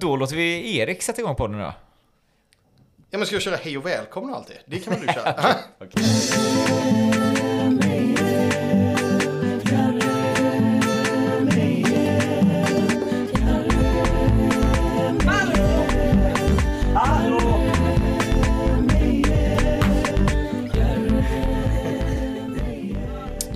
[0.00, 1.74] då låter vi Erik sätta igång podden då.
[3.10, 4.56] Ja men ska jag köra hej och välkomna alltid?
[4.66, 5.34] Det kan väl du köra?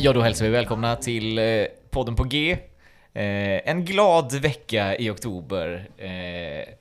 [0.01, 1.45] Ja, då hälsar vi välkomna till eh,
[1.91, 2.59] podden på G.
[3.15, 5.91] Eh, en glad vecka i oktober.
[5.97, 6.75] Eh,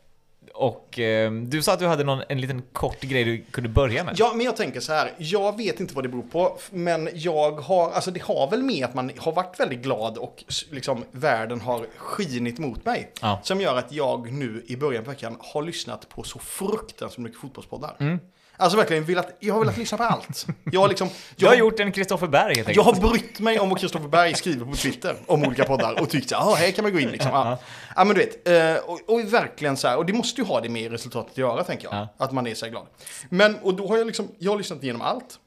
[0.54, 4.04] och eh, du sa att du hade någon, en liten kort grej du kunde börja
[4.04, 4.16] med.
[4.18, 5.12] Ja, men jag tänker så här.
[5.18, 8.86] Jag vet inte vad det beror på, men jag har, alltså det har väl med
[8.86, 13.12] att man har varit väldigt glad och liksom världen har skinit mot mig.
[13.22, 13.40] Ja.
[13.44, 17.40] Som gör att jag nu i början på veckan har lyssnat på så fruktansvärt mycket
[17.40, 17.96] fotbollspoddar.
[18.00, 18.20] Mm.
[18.60, 20.46] Alltså verkligen, velat, jag har velat lyssna på allt.
[20.72, 21.10] Jag har liksom...
[21.36, 23.04] Du har gjort en Kristoffer Berg helt Jag enkelt.
[23.04, 26.30] har brytt mig om vad Kristoffer Berg skriver på Twitter om olika poddar och tyckt
[26.30, 27.32] så här, "Ah, här kan man gå in liksom.
[27.32, 27.58] Ja,
[27.96, 30.62] ja men du vet, eh, och, och verkligen så här, och det måste ju ha
[30.62, 31.96] det med resultatet att göra tänker jag.
[31.96, 32.08] Ja.
[32.18, 32.86] Att man är så här glad.
[33.30, 35.40] Men, och då har jag liksom, jag har lyssnat igenom allt.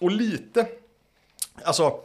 [0.00, 0.66] Och lite,
[1.64, 1.98] alltså,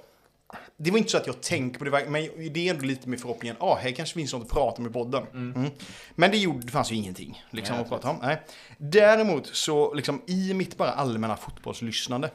[0.82, 3.20] det var inte så att jag tänker på det, men det är ändå lite med
[3.20, 5.24] förhoppningen, ja, ah, här kanske finns något att prata om i podden.
[5.34, 5.72] Mm.
[6.16, 8.18] Men det, gjorde, det fanns ju ingenting liksom, Nej, att prata om.
[8.22, 8.42] Nej.
[8.78, 12.32] Däremot så, liksom, i mitt bara allmänna fotbollslyssnande,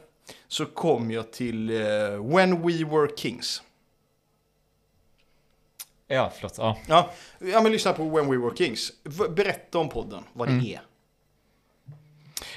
[0.47, 1.85] så kom jag till eh,
[2.35, 3.63] When We Were Kings.
[6.07, 6.55] Ja, förlåt.
[6.57, 6.77] Ja.
[6.87, 8.91] Ja, ja men lyssna på When We Were Kings.
[9.29, 10.81] Berätta om podden, vad det är.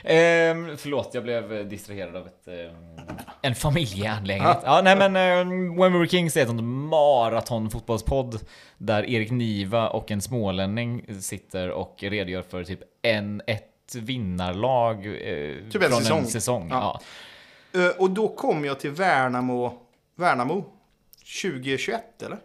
[0.04, 3.00] Ehm, förlåt, jag blev eh, distraherad av ett, ehm,
[3.42, 4.58] en familjeanlägenhet.
[4.64, 8.40] Ja, nej men ehm, When We Were Kings är ett sånt maratonfotbollspodd
[8.78, 15.56] där Erik Niva och en smålänning sitter och redogör för typ en, ett vinnarlag eh,
[15.70, 16.18] Typ en från säsong.
[16.18, 16.68] en säsong.
[16.70, 17.00] Ja.
[17.72, 17.80] Ja.
[17.80, 19.72] Eh, och då kom jag till Värnamo,
[20.16, 20.64] Värnamo
[21.42, 22.38] 2021 eller?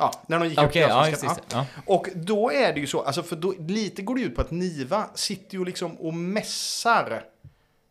[0.00, 1.28] Ja, när de gick upp Okej, till ja, Allsvenskan.
[1.28, 1.66] just, just, ja.
[1.86, 4.50] Och då är det ju så, alltså för då, lite går det ut på att
[4.50, 7.22] Niva sitter ju liksom och mässar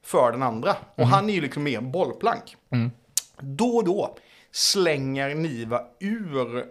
[0.06, 0.76] för den andra.
[0.96, 2.56] Och han är ju liksom mer en bollplank.
[2.72, 2.92] Mm.
[3.40, 4.18] Då och då
[4.52, 6.64] slänger Niva ur, eh,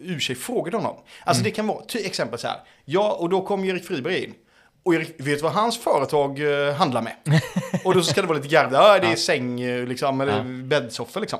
[0.00, 0.96] ur sig frågor till honom.
[1.24, 4.34] Alltså det kan vara, till exempel så här, ja och då kom Erik Friberg in.
[4.82, 7.16] Och Erik, vet vad hans företag eh, handlar med?
[7.84, 10.42] och då ska det vara lite garv, ja det är säng eh, liksom, eller Ja.
[10.64, 11.38] bäddsoffor liksom.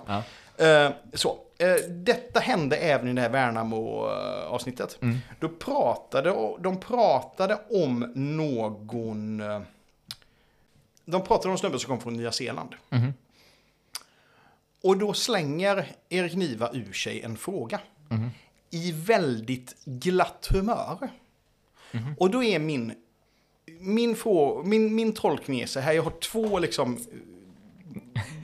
[0.60, 1.38] Eh, så.
[1.59, 4.98] Eh, detta hände även i det här Värnamo-avsnittet.
[5.03, 5.19] Mm.
[5.41, 9.41] Då pratade, de pratade om någon...
[9.41, 9.60] eh,
[11.04, 12.75] De pratade om en snubbe som kom från Nya Zeeland.
[12.88, 13.15] Mhm.
[14.82, 17.81] Och då slänger Erik Niva ur sig en fråga.
[18.09, 18.31] Mhm.
[18.71, 21.10] I väldigt glatt humör.
[21.92, 22.15] Mhm.
[22.19, 22.94] Och då är min...
[23.81, 26.98] Min, frå, min, min tolkning är så här, jag har två liksom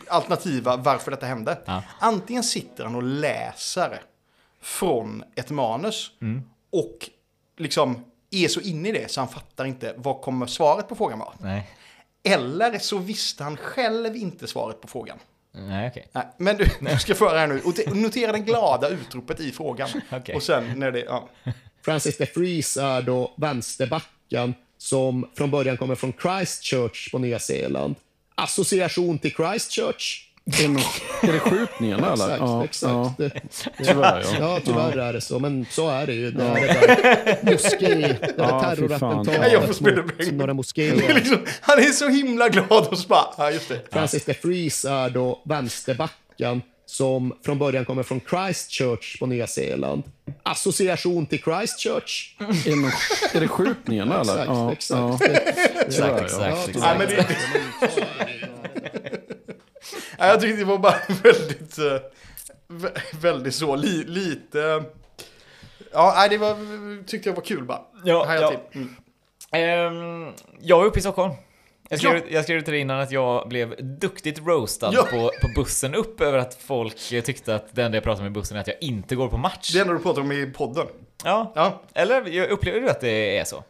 [0.09, 1.59] alternativa varför detta hände.
[1.65, 1.83] Ja.
[2.01, 4.01] Antingen sitter han och läser
[4.63, 6.43] från ett manus Mm.
[6.73, 7.11] och
[7.57, 11.19] liksom är så inne i det så han fattar inte vad kommer svaret på frågan
[11.19, 11.33] vara.
[11.41, 11.71] Nej,
[12.23, 15.19] Eller så visste han själv inte svaret på frågan.
[15.53, 16.09] nej okej.
[16.13, 17.61] Nej, men du, du ska få höra här nu.
[17.65, 19.89] Och te- notera det glada utropet i frågan.
[20.13, 20.35] Okej.
[20.35, 21.01] Och sen när det...
[21.01, 21.29] Ja.
[21.85, 27.95] Francis de Vries är då vänsterbacken som från början kommer från Christchurch på Nya Zeeland.
[28.37, 30.23] Association till Christchurch.
[30.47, 32.13] Är det, det skjutningen eller?
[32.13, 32.93] Exakt, ja, exakt.
[32.93, 33.31] Ja, Det,
[33.85, 34.37] tyvärr ja.
[34.41, 36.31] ja, tyvärr är det så, men så är det ju.
[36.31, 36.67] Det är det
[37.43, 41.15] där moské, det Ja, terrorattentatet Nej, jag får spela mot några Det moskéer.
[41.15, 43.27] liksom, han är så himla glad och så bara...
[43.39, 43.81] Ja, just det.
[43.93, 50.03] Francis de Vries är då vänsterbacken som från början kommer från Christchurch på Nya Zeeland.
[50.43, 52.37] Association till Christchurch.
[52.39, 52.91] Är det, nå-
[53.35, 54.23] är det skjutningen eller?
[54.23, 54.91] Exakt, ja, exakt.
[54.91, 55.19] Ja.
[55.87, 56.33] Exakt,
[60.19, 61.79] jag tyckte det var bara väldigt...
[61.79, 61.99] eh,
[62.69, 64.83] vä- väldigt så, li, lite...
[65.93, 66.57] Ja, det var,
[67.07, 67.81] tyckte jag var kul bara.
[68.05, 68.53] Ja, ja.
[68.73, 68.97] Mm.
[69.53, 71.35] Ehm, jag var uppe i Stockholm.
[71.89, 72.23] Jag skrev, Ja.
[72.31, 75.03] jag skrev till dig innan att jag blev duktigt roastad Ja.
[75.03, 78.35] på, på bussen upp över att folk tyckte att det enda jag pratade om i
[78.35, 79.71] bussen är att jag inte går på match.
[79.73, 80.87] Det enda du pratar om i podden.
[81.25, 81.53] Ja.
[81.55, 81.83] Ja.
[81.95, 83.65] Eller upplever du att det är så?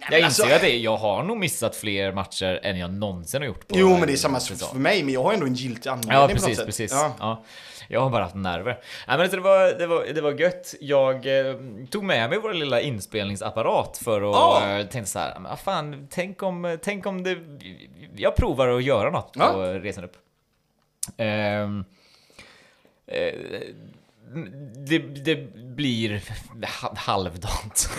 [0.00, 3.40] Jag men inser alltså- att det jag har nog missat fler matcher än jag någonsin
[3.42, 3.68] har gjort.
[3.68, 5.90] På Jo, men det är samma en för mig, men jag har ändå en giltig
[5.90, 6.66] anledning Ja, på något precis, sätt.
[6.66, 6.92] precis.
[6.92, 7.14] Ja.
[7.18, 7.44] Ja.
[7.92, 8.78] Jag har bara haft nerver.
[9.08, 10.74] Nej, men det, var, det, var, det var gött.
[10.80, 11.14] Jag
[11.48, 11.56] eh,
[11.90, 14.78] tog med mig vår lilla inspelningsapparat för att Ja.
[14.78, 17.38] eh, tänkte så här, men fan, tänk om, tänk om det,
[18.16, 19.52] jag provar att göra något Ja.
[19.52, 20.16] på resan upp.
[21.16, 21.84] Ehm,
[23.06, 23.34] eh,
[24.76, 26.22] det, det blir
[26.82, 27.90] ha- halvdant.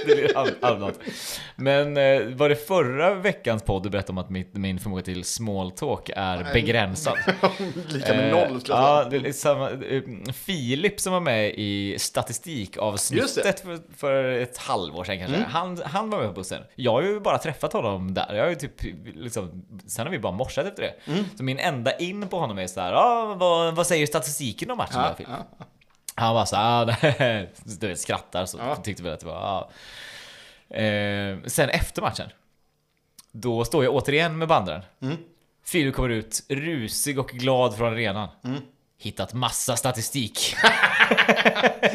[0.06, 0.98] det blir all- allmänt.
[1.56, 5.24] Men eh, var det förra veckans podd du berättade om att mitt, min förmåga till
[5.24, 7.18] small talk är begränsad?
[7.88, 10.02] Lika med Eh, noll skulle jag Ja, det är samma, eh,
[10.34, 15.36] Filip som var med i statistikavsnittet för, för ett halvår sedan kanske.
[15.36, 15.50] Mm.
[15.50, 16.62] Han, han var med på bussen.
[16.74, 18.34] Jag har ju bara träffat honom där.
[18.34, 18.82] Jag har ju typ,
[19.14, 21.12] liksom, sen har vi bara morsat efter det.
[21.12, 21.24] Mm.
[21.36, 24.78] Så min enda in på honom är så här, ah, vad, vad säger statistiken om
[24.78, 25.30] matchen Ja, då, Filip?
[25.58, 25.66] ja.
[26.20, 27.46] Han var så här, ah, det-
[27.80, 28.76] du vet, skrattar så Ja.
[28.76, 29.70] tyckte väl att det var, ah.
[30.76, 32.28] eh, Sen efter matchen,
[33.32, 34.82] då står jag återigen med bandaren.
[35.02, 35.16] Mm.
[35.66, 38.28] Filip kommer ut rusig och glad från arenan.
[38.44, 38.60] Mm.
[38.98, 40.56] Hittat massa statistik.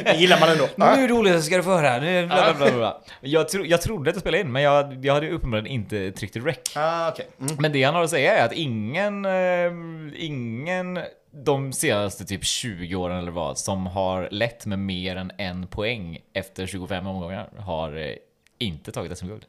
[0.06, 0.68] Det gillar man ändå.
[0.76, 1.98] Nu är det roligt, ska du få höra.
[2.00, 3.02] Nu bla, bla, bla.
[3.22, 6.36] Jag, tro, jag trodde att det spelade in, men jag, jag hade uppenbarligen inte tryckt
[6.36, 6.58] rec.
[6.76, 7.28] Ah, okej.
[7.42, 7.56] Mm.
[7.60, 9.72] Men det han har att säga är att ingen, eh,
[10.16, 11.00] ingen
[11.44, 16.18] de senaste typ 20 åren eller vad, som har lett med mer än en poäng
[16.34, 18.16] efter 25 omgångar har eh,
[18.58, 19.46] inte tagit SM-guld.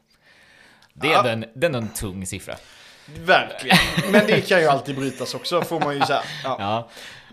[0.93, 1.21] Det är, Ja.
[1.23, 2.55] den, den är en tung siffra.
[3.15, 3.77] Verkligen.
[4.11, 6.21] Men det kan ju alltid brytas också, får man ju säga.
[6.43, 6.55] Ja.
[6.59, 6.89] Ja.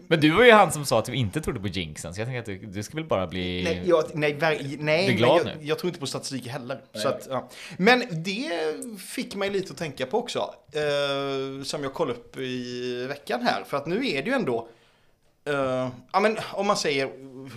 [0.09, 2.27] Men du var ju han som sa att du inte trodde på jinxen, så jag
[2.27, 3.65] tänker att du, du ska väl bara bli...
[3.65, 6.81] Nej, jag, nej, ver, nej glad jag, jag tror inte på statistik heller.
[6.93, 7.49] Så att, ja.
[7.79, 8.51] Men det
[8.99, 10.55] fick mig lite att tänka på också.
[10.73, 13.65] Eh, som jag kollade upp i veckan här.
[13.65, 14.69] För att nu är det ju ändå,
[15.45, 17.11] eh, ja men om man säger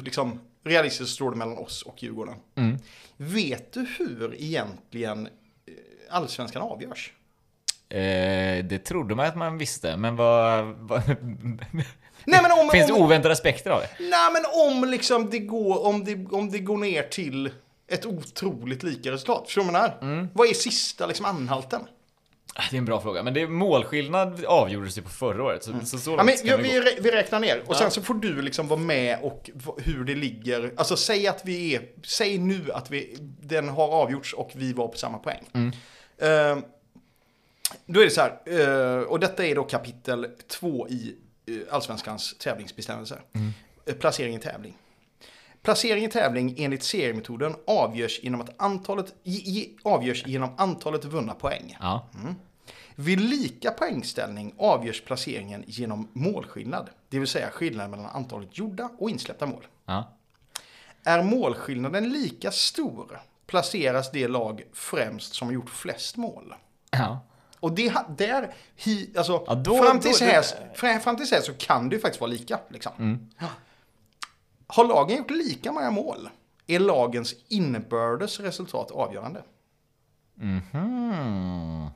[0.03, 2.35] liksom realistiskt står det mellan oss och Djurgården.
[2.55, 2.77] Mm.
[3.17, 5.73] Vet du hur egentligen eh,
[6.09, 7.13] allsvenskan avgörs?
[7.89, 10.65] Eh, det trodde man att man visste, men vad...
[10.65, 11.01] vad
[12.25, 13.89] Nej, men om, Finns det oväntade aspekter av det?
[13.99, 17.49] Nej men om liksom det går, om det, om det går ner till
[17.87, 19.43] ett otroligt lika resultat.
[19.45, 20.13] Förstår du vad jag menar?
[20.15, 20.29] Mm.
[20.33, 21.81] Vad är sista liksom anhalten?
[22.55, 25.63] Ah, Det är en bra fråga, men det är målskillnad avgjordes ju på förra året,
[25.63, 26.27] så, så, så Mm.
[26.27, 26.85] Ja, men, ja, vi vi, gå.
[26.85, 27.79] rä- vi räknar ner och Ja.
[27.79, 30.73] sen så får du liksom vara med och hur det ligger.
[30.77, 34.87] Alltså säg att vi är, säg nu att vi, den har avgjorts och vi var
[34.87, 35.43] på samma poäng.
[35.53, 35.71] Mm.
[36.57, 36.63] Eh,
[37.85, 41.15] då är det så här, eh, och detta är då kapitel två i
[41.45, 43.21] eh, Allsvenskans tävlingsbestämmelser.
[43.33, 43.51] Mm.
[43.85, 44.77] Eh, placering i tävling.
[45.61, 49.13] Placering i tävling enligt seriemetoden avgörs genom, att antalet,
[49.83, 51.77] avgörs genom antalet vunna poäng.
[51.79, 52.09] Ja.
[52.95, 59.09] Vid lika poängställning avgörs placeringen genom målskillnad, det vill säga skillnaden mellan antalet gjorda och
[59.09, 59.67] insläppta mål.
[59.85, 60.13] Ja.
[61.03, 66.55] Är målskillnaden lika stor placeras det lag främst som gjort flest mål.
[66.91, 67.19] ja.
[67.59, 70.43] Och det, där, hi, alltså, Ja, då- fram, tills då- här,
[70.75, 72.59] fram, fram tills här så kan det ju faktiskt vara lika.
[72.69, 72.91] Liksom.
[72.99, 73.29] Mm.
[74.67, 76.29] Har lagen gjort lika många mål
[76.67, 79.43] är lagens inbördes resultat avgörande.
[80.35, 81.89] Mhm.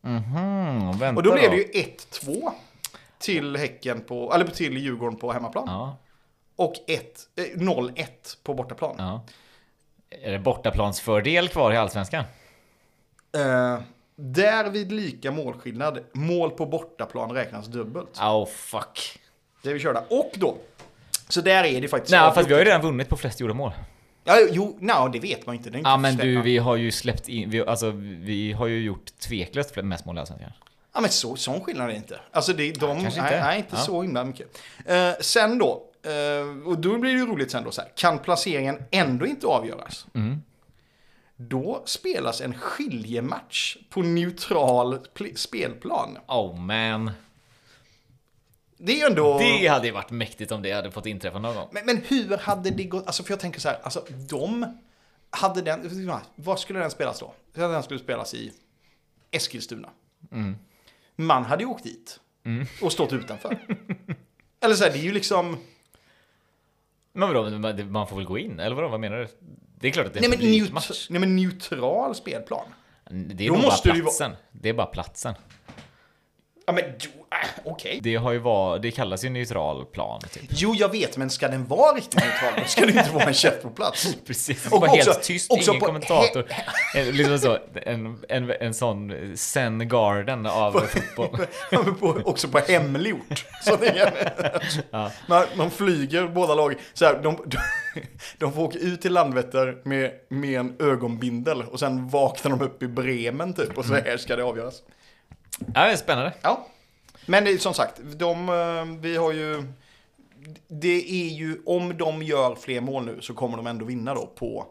[0.00, 0.98] Mhm.
[0.98, 2.52] Vänta Och då blev det ju 1-2
[3.18, 5.64] till Häcken på, eller till Djurgården på hemmaplan.
[5.68, 5.96] Ja.
[6.56, 8.94] Och ett- eh, 0-1 på bortaplan.
[8.98, 9.24] ja.
[10.10, 12.24] Är det bortaplansfördel kvar i Allsvenskan?
[13.36, 13.78] Eh,
[14.16, 18.20] där vid lika målskillnad, mål på bortaplan räknas dubbelt.
[18.20, 19.20] Oh fuck.
[19.62, 20.04] Det är vi körda.
[20.10, 20.56] Och då,
[21.28, 23.54] så där är det faktiskt Nej, fast vi har ju redan vunnit på flest gjorda
[23.54, 23.72] mål.
[24.24, 25.68] Ja, jo, no, det vet man inte.
[25.68, 29.18] Inte Ja men du, vi har ju släppt in, vi, alltså vi har ju gjort
[29.18, 30.52] tveklöst mest mål i Allsvenskan.
[30.94, 32.20] Ja, men så, sån skillnad är det inte.
[32.30, 33.44] Alltså, det, de, kanske nej, inte.
[33.46, 33.78] nej, inte Ja.
[33.78, 34.58] så himla mycket.
[34.86, 38.18] Eh, sen då, eh, och då blir det ju roligt sen då så här, kan
[38.18, 40.06] placeringen ändå inte avgöras?
[40.14, 40.42] Mm.
[41.48, 46.18] Då spelas en skiljematch på neutral pl- spelplan.
[46.28, 47.10] Oh man.
[48.76, 49.38] Det är ju ändå...
[49.38, 51.68] Det hade ju varit mäktigt om det hade fått inträffa någon gång.
[51.72, 53.06] Men, men hur hade det gått?
[53.06, 54.78] Alltså för jag tänker så här, alltså de
[55.30, 56.06] hade den,
[56.36, 57.34] var skulle den spelas då?
[57.52, 58.52] Den skulle spelas i
[59.30, 59.88] Eskilstuna.
[60.32, 60.56] Mm.
[61.16, 62.20] Man hade ju åkt dit
[62.82, 63.58] och stått utanför.
[64.60, 65.56] Eller så här, det är ju liksom,
[67.12, 68.60] Men vadå, man- man får väl gå in?
[68.60, 69.28] Eller vadå, vad menar du?
[69.84, 71.06] Det är klart att det är nej en men, publikmatch.
[71.10, 72.66] nej men neutral spelplan.
[73.10, 74.36] Det är Då nog bara måste det ju platsen.
[74.52, 75.34] Det är bara platsen.
[76.66, 76.84] Ja men
[77.64, 78.00] okej.
[78.02, 80.42] Det har ju var, det kallas ju neutral plan typ.
[80.48, 83.34] Jo, jag vet, men ska den vara riktigt neutral då ska det inte vara en
[83.34, 84.16] käft på plats.
[84.26, 86.44] Precis, Och bara också- helt tyst, också ingen på- kommentator.
[86.96, 91.46] En, liksom så, en, en, en sån Zen Garden av fotboll.
[92.00, 93.44] På, också på hemlig ort.
[93.64, 94.32] Så det är,
[94.90, 95.10] Ja.
[95.28, 96.74] man, man flyger båda lag.
[96.94, 97.58] Så här, de, de,
[98.38, 102.82] de får åka ut till Landvetter med, med en ögonbindel och sen vaknar de upp
[102.82, 104.74] i Bremen typ och så här ska det avgöras.
[105.74, 106.32] Ja, det är spännande.
[106.42, 106.66] Ja,
[107.26, 109.64] men som sagt, de, eh, vi har ju...
[110.68, 114.26] Det är ju, om de gör fler mål nu så kommer de ändå vinna då
[114.26, 114.66] på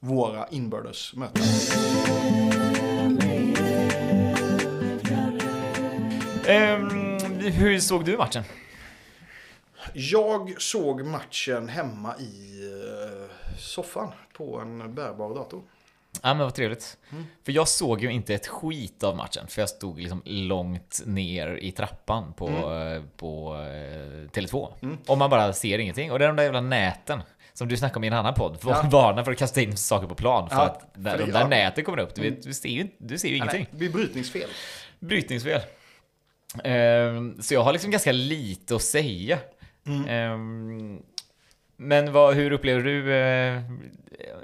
[0.00, 1.42] våra inbördes möten.
[6.46, 8.44] Ehm, hur såg du matchen?
[9.94, 12.60] Jag såg matchen hemma i...
[12.72, 15.62] eh, soffan på en bärbar dator.
[16.22, 16.96] Ja men vad trevligt.
[17.12, 17.24] Mm.
[17.44, 19.46] För jag såg ju inte ett skit av matchen.
[19.48, 23.08] För jag stod liksom långt ner i trappan på, Mm.
[23.16, 24.68] på eh, Tele2.
[25.06, 26.12] Och man bara ser ingenting.
[26.12, 27.22] Och det är de där jävla näten.
[27.52, 28.58] Som du snackade om i en annan podd.
[28.66, 28.82] Ja.
[28.92, 30.48] Varnar för att kasta in saker på plan.
[30.48, 31.48] För Ja, att när de där ja.
[31.48, 33.60] näten kommer upp, du, vet, du ser ju, du ser ju ingenting.
[33.60, 34.48] nej, det blir brytningsfel.
[34.98, 35.60] Brytningsfel.
[36.64, 39.38] Ehm, så jag har liksom ganska lite att säga.
[39.86, 40.08] Mm.
[40.08, 41.02] Ehm,
[41.82, 43.62] men vad, hur upplever du eh,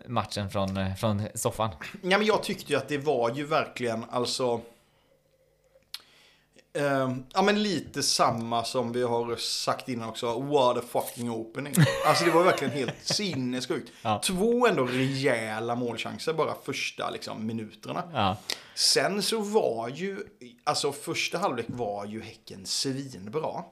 [0.06, 1.70] matchen från, eh, från soffan?
[2.02, 4.60] Ja, men jag tyckte ju att det var ju verkligen alltså...
[6.78, 10.40] ehm, ja men lite samma som vi har sagt innan också.
[10.40, 11.74] What a fucking opening.
[12.06, 13.92] Alltså det var verkligen helt sinnessjukt.
[14.02, 14.20] Ja.
[14.24, 18.02] Två ändå rejäla målchanser bara första liksom, minuterna.
[18.12, 18.36] Ja.
[18.74, 20.18] Sen så var ju,
[20.64, 23.64] alltså första halvlek var ju Häcken svinbra.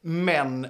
[0.00, 0.66] Men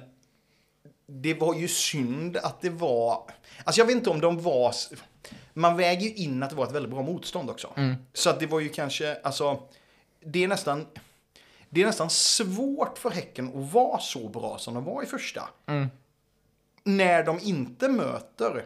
[1.05, 3.23] det var ju synd att det var,
[3.63, 4.73] alltså jag vet inte om de var,
[5.53, 7.73] man väger ju in att det var ett väldigt bra motstånd också.
[8.13, 9.59] Så att det var ju kanske, alltså,
[10.25, 10.87] det är nästan,
[11.69, 15.49] det är nästan svårt för Häcken att vara så bra som de var i första.
[16.83, 18.65] När de inte möter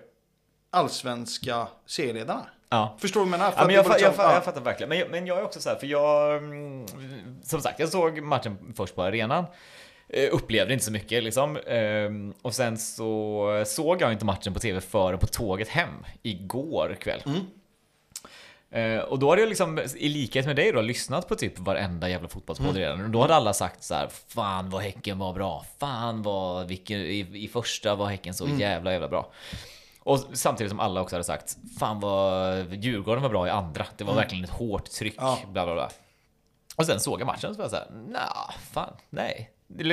[0.70, 2.46] allsvenska serieledarna.
[2.70, 2.96] Ja.
[3.00, 3.54] Förstår du vad jag menar?
[3.58, 4.34] Ja, men jag, jag, liksom- fa- ja.
[4.34, 4.90] jag fattar verkligen.
[4.90, 6.38] Men jag, men jag är också så här, för jag...
[6.38, 6.86] mm,
[7.44, 9.46] Som sagt, jag såg matchen först på arenan.
[10.10, 11.58] Eh, Upplevde inte så mycket liksom.
[11.68, 16.98] Ehm, Och sen så såg jag inte matchen på tv förrän på tåget hem igår
[17.02, 17.22] kväll.
[18.72, 22.10] Eh, och då hade jag liksom, i likhet med dig då, lyssnat på typ varenda
[22.10, 23.04] jävla fotbollspodd redan.
[23.04, 25.66] Och då hade alla sagt så här: Fan vad Häcken var bra.
[25.80, 29.32] Fan vad, vilken, i, i första var Häcken så jävla jävla bra.
[30.00, 33.86] Och samtidigt som alla också hade sagt Fan vad Djurgården var bra i andra.
[33.98, 35.16] Det var verkligen ett hårt tryck.
[35.18, 35.40] Ja.
[35.48, 35.90] Bla bla bla.
[36.76, 39.50] Och sen såg jag matchen så var jag såhär, nah, fan, nej.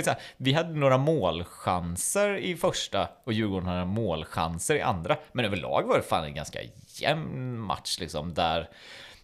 [0.07, 5.17] Här, vi hade några målchanser i första och Djurgården hade målchanser i andra.
[5.33, 8.69] Men överlag var det fan en ganska jämn match liksom där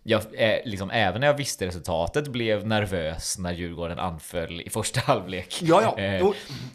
[0.02, 5.00] jag, eh, liksom, även när jag visste resultatet, blev nervös när Djurgården anföll i första
[5.04, 5.58] halvlek.
[5.62, 6.02] Ja, ja.
[6.02, 6.26] Eh,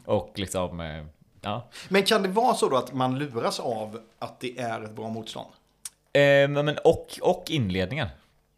[0.05, 1.05] och liksom, eh,
[1.41, 1.69] ja.
[1.89, 5.09] Men kan det vara så då att man luras av att det är ett bra
[5.09, 5.47] motstånd?
[6.13, 8.07] Eh, men- och, och inledningen.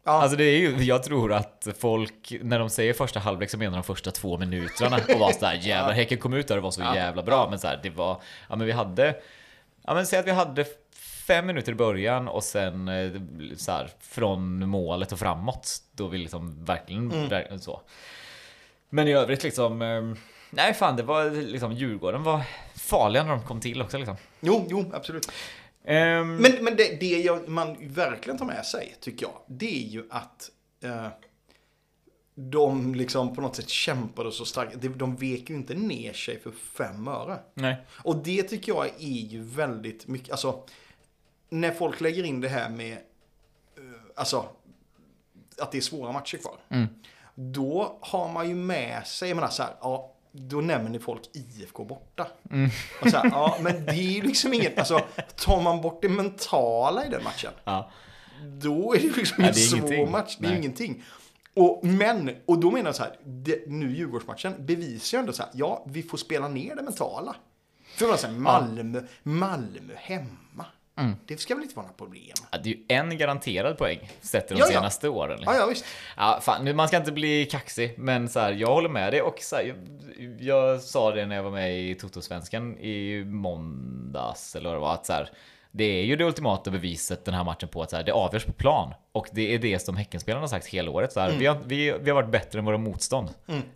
[0.08, 0.22] Ja.
[0.22, 3.76] Alltså det är ju, jag tror att folk, när de säger första halvlek så menar
[3.76, 6.80] de första två minuterna och var sådär jävlar Häcken kom ut där och var så
[6.80, 7.50] jävla bra.
[7.50, 9.16] Men så här, det var, ja men vi hade,
[9.86, 10.66] ja men säg att vi hade
[11.26, 13.10] fem minuter i början och sen eh,
[13.56, 15.76] så här, från målet och framåt.
[15.92, 17.80] Då vi liksom verkligen, verkligen så.
[18.90, 20.02] Men i övrigt liksom, eh,
[20.50, 22.40] nej fan det var liksom Djurgården var
[22.74, 24.16] farliga när de kom till också liksom.
[24.40, 25.32] Jo, jo, absolut.
[25.88, 29.88] Ehm, Men, men det, det jag, man verkligen tar med sig, tycker jag, det är
[29.88, 30.50] ju att
[30.82, 31.06] eh,
[32.34, 34.76] de liksom på något sätt kämpade så starkt.
[34.98, 37.38] De, vek ju inte ner sig för fem öre.
[37.54, 37.76] nej.
[38.04, 40.64] Och det tycker jag är ju väldigt mycket, alltså,
[41.48, 43.82] när folk lägger in det här med, eh,
[44.14, 44.48] alltså,
[45.58, 46.86] att det är svåra matcher kvar.
[47.34, 51.84] Då har man ju med sig, jag menar så här, ja, då nämner folk IFK
[51.84, 52.26] borta.
[53.02, 55.00] Och så här, ja, men det är ju liksom inget, alltså,
[55.36, 57.90] tar man bort det mentala i den matchen, Ja.
[58.62, 60.10] då är det liksom Ja, en svår ingenting.
[60.10, 60.36] match.
[60.40, 60.58] Det är Nej.
[60.58, 61.04] ingenting.
[61.54, 65.42] Och, men, och då menar jag så här, det, nu Djurgårdsmatchen bevisar ju ändå så
[65.42, 67.36] här, ja, vi får spela ner det mentala.
[67.96, 70.26] För man säger Malmö, Malmö hemma.
[70.98, 71.16] Mm.
[71.26, 72.34] Det ska väl inte vara några problem?
[72.50, 74.72] Ja, det är ju en garanterad poäng sett till de Ja, ja.
[74.72, 75.36] senaste åren.
[75.38, 75.54] liksom.
[75.54, 75.84] Ja, ja, visst.
[76.16, 79.22] Ja, fan, nu, man ska inte bli kaxig, men så här, jag håller med dig.
[79.22, 79.76] Och så här, jag,
[80.40, 84.94] jag sa det när jag var med i Toto-svenskan i måndags, eller vad det var,
[84.94, 85.30] att så här,
[85.70, 88.44] det är ju det ultimata beviset den här matchen på att så här, det avgörs
[88.44, 88.94] på plan.
[89.12, 91.12] Och det är det som Häckenspelarna har sagt hela året.
[91.12, 91.38] Så här, Mm.
[91.40, 93.28] vi, har, vi, vi har varit bättre än våra motstånd.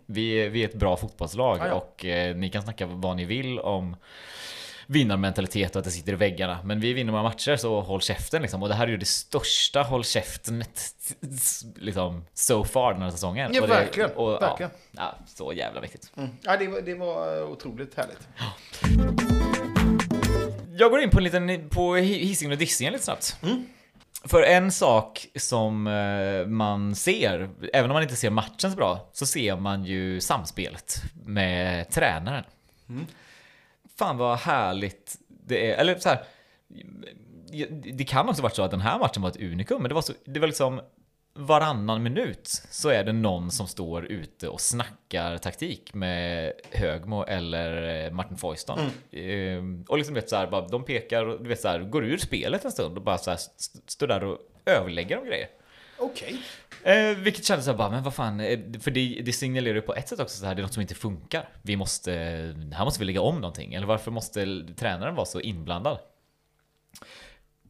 [0.05, 1.73] Vi, vi är ett bra fotbollslag Ja, ja.
[1.73, 3.95] och eh, ni kan snacka vad ni vill om
[4.87, 6.59] vinnarmentalitet och att det sitter i väggarna.
[6.63, 8.63] Men vi vinner några matcher så håll käften liksom.
[8.63, 10.81] Och det här är ju det största håll käftenet
[11.75, 13.51] liksom so far den här säsongen.
[13.53, 14.71] Ja, och det, verkligen, Och, verkligen.
[14.91, 16.11] Ja, så jävla viktigt.
[16.17, 16.29] Mm.
[16.41, 18.27] Ja, det, var, det var eh, otroligt härligt.
[20.77, 23.37] Jag går in på en liten, på Hisingen och Dissingen lite snabbt.
[23.43, 23.65] Mm.
[24.25, 29.09] För en sak som eh, man ser, även om man inte ser matchen så bra,
[29.13, 32.43] så ser man ju samspelet med tränaren.
[32.89, 33.05] Mm.
[33.97, 35.77] Fan vad härligt det är.
[35.77, 36.23] Eller så här,
[37.93, 40.01] det kan också varit så att den här matchen var ett unikum, men det var,
[40.01, 40.81] så, det var liksom
[41.35, 48.05] varannan minut så är det någon som står ute och snackar taktik med Högmo eller
[48.05, 48.79] eh, Martin Foyston.
[49.11, 52.05] Ehm, och liksom vet så här, bara, de pekar och du vet så här, går
[52.05, 55.47] ur spelet en stund och bara så här, st- står där och överlägger om grejer.
[55.97, 56.41] Okej.
[56.83, 59.81] Eh, vilket kändes så här, bara, men vad fan, eh, för det, det signalerar ju
[59.81, 61.49] på ett sätt också så här, det är något som inte funkar.
[61.61, 62.11] Vi måste,
[62.73, 63.73] här måste vi lägga om någonting.
[63.73, 65.97] Eller varför måste tränaren vara så inblandad?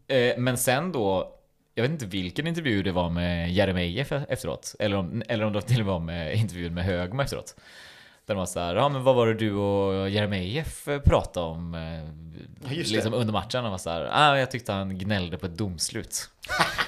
[0.08, 1.36] Eh, men sen då,
[1.76, 4.76] jag vet inte vilken intervju det var med Jeremejeff efteråt.
[4.80, 7.56] Eller om, eller om det till och med var med intervjun med Högmo efteråt.
[8.26, 11.74] Där de var så här, ja men vad var det du och Jeremejeff pratade om
[11.74, 12.96] eh, just det.
[12.96, 13.66] liksom under matchen?
[13.66, 16.30] Och var så här, ah, jag tyckte han gnällde på ett domslut.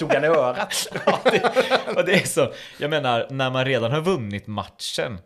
[0.00, 0.88] Tog han i örat.
[1.96, 5.18] Och det är så, jag menar, när man redan har vunnit matchen,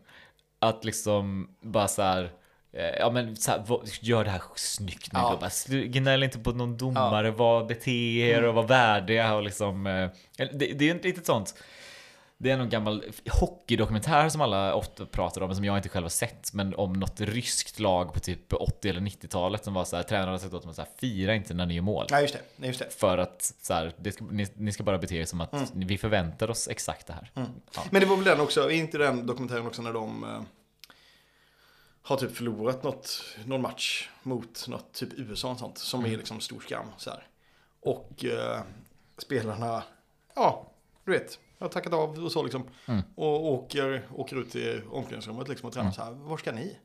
[0.58, 2.30] att liksom bara så här,
[2.76, 3.64] eh, Ja men så här,
[4.00, 5.30] gör det här snyggt nu Ja.
[5.30, 5.84] gubbar.
[5.86, 10.48] Gnäll inte på någon domare, var bete er och var värdiga och liksom eh, det,
[10.52, 11.54] det är ju inte riktigt sånt
[12.38, 16.04] Det är någon gammal hockeydokumentär som alla ofta pratar om, men som jag inte själv
[16.04, 19.96] har sett Men om något ryskt lag på typ 80 eller 90-talet som var så
[19.96, 22.66] här, tränarna sagt åt dem att fira inte när ni gör mål Nej, just det.
[22.66, 22.90] Just det.
[22.90, 25.98] För att så här, det ska, ni, ni ska bara bete er som att vi
[25.98, 27.84] förväntar oss exakt det här ja.
[27.90, 30.40] Men det var väl den också, är inte den dokumentären också när de eh,
[32.02, 36.40] har typ förlorat något, någon match mot något typ USA och sånt som är liksom
[36.40, 37.26] stor skam så här.
[37.80, 38.60] Och eh,
[39.18, 39.82] spelarna,
[40.34, 40.70] ja,
[41.04, 42.68] du vet, har tackat av och så liksom.
[43.14, 46.76] Och åker, åker ut i omklädningsrummet liksom och tränar så här, var ska ni?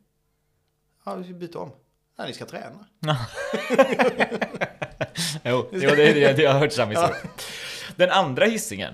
[1.06, 1.72] Ja, vi ska byta om.
[2.18, 2.86] Nej, ni ska träna.
[5.44, 7.16] Jo, jo det, det, det, jag har hört samma historia.
[7.96, 8.94] Den andra hissingen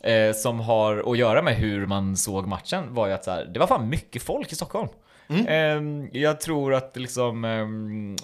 [0.00, 3.44] eh, som har att göra med hur man såg matchen var ju att så här,
[3.44, 4.88] det var fan mycket folk i Stockholm.
[5.28, 5.80] Eh,
[6.12, 7.66] jag tror att liksom, eh,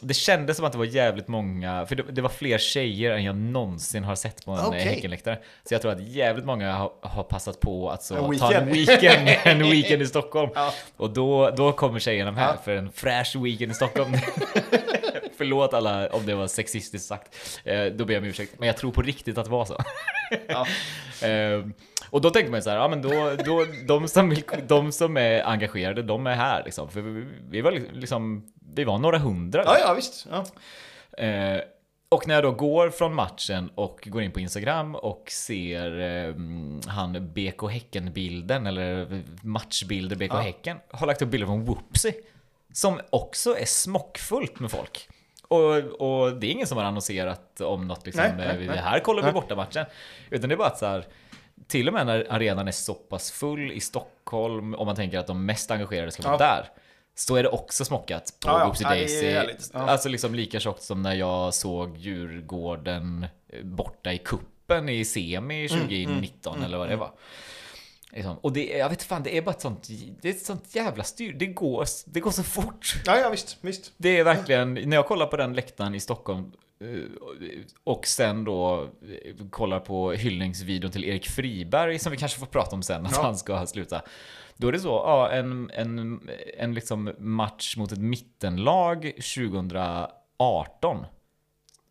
[0.07, 3.37] det kändes som att det var jävligt många, för det, var fler tjejer än jag
[3.37, 4.81] någonsin har sett på en okay.
[4.81, 5.39] Häckenläktare.
[5.69, 9.29] Så jag tror att jävligt många har, passat på att så, En ta en weekend.
[9.45, 10.51] en weekend i Stockholm.
[10.55, 10.73] Ja.
[10.97, 12.57] Och då, då kommer tjejerna med Ja.
[12.65, 14.13] för en fräsch weekend i Stockholm.
[15.37, 17.61] Förlåt alla om det var sexistiskt sagt.
[17.65, 18.55] Eh, då ber jag om ursäkt.
[18.59, 19.79] Men jag tror på riktigt att det var så.
[20.49, 20.67] Ja.
[22.13, 23.09] och då tänkte man så här, ja men då,
[23.47, 26.89] då de, som, vill- de som är engagerade, de är här liksom.
[26.91, 29.63] För vi, vi var liksom, vi var några hundra.
[29.65, 30.27] Ja, ja, visst.
[30.31, 30.45] Ja.
[31.27, 31.61] Eh,
[32.09, 36.35] och när jag då går från matchen och går in på Instagram och ser eh,
[36.87, 40.41] han BK Häcken-bilden, eller matchbilder BK Ja.
[40.41, 42.15] Häcken, har lagt upp bilder från Whoopsie.
[42.73, 45.09] Som också är smockfullt med folk.
[45.49, 48.79] Och, och det är ingen som har annonserat om något liksom, Nej, nej, eh, nej.
[48.79, 49.85] här kollar vi borta matchen.
[50.31, 51.05] Utan det är bara att så här,
[51.67, 55.27] till och med när arenan är så pass full i Stockholm, om man tänker att
[55.27, 56.39] de mest engagerade ska vara Ja.
[56.39, 56.69] där,
[57.15, 58.65] så är det också smockat på Ja.
[58.65, 59.27] Whoopsie Ja, Daisy.
[59.73, 59.79] Ja.
[59.81, 65.67] Alltså liksom lika tjockt som när jag såg Djurgården eh, borta i kuppen i semi
[65.67, 67.11] Mm, 2019 eller vad det var.
[68.13, 68.37] Liksom.
[68.39, 69.89] Och det, jag vet fan, det är bara ett sånt,
[70.21, 71.33] det är ett sånt jävla styr.
[71.33, 72.95] Det går, det går så fort.
[73.07, 73.57] ja, ja, visst.
[73.61, 73.93] visst.
[73.97, 76.53] Det är verkligen, när jag kollar på den läktaren i Stockholm
[77.85, 78.89] och sen då eh,
[79.51, 83.23] kollar på hyllningsvideon till Erik Friberg som vi kanske får prata om sen, att Ja.
[83.23, 84.03] han ska sluta.
[84.57, 86.21] Då är det så, ja, en, en,
[86.59, 91.05] en liksom match mot ett mittenlag 2018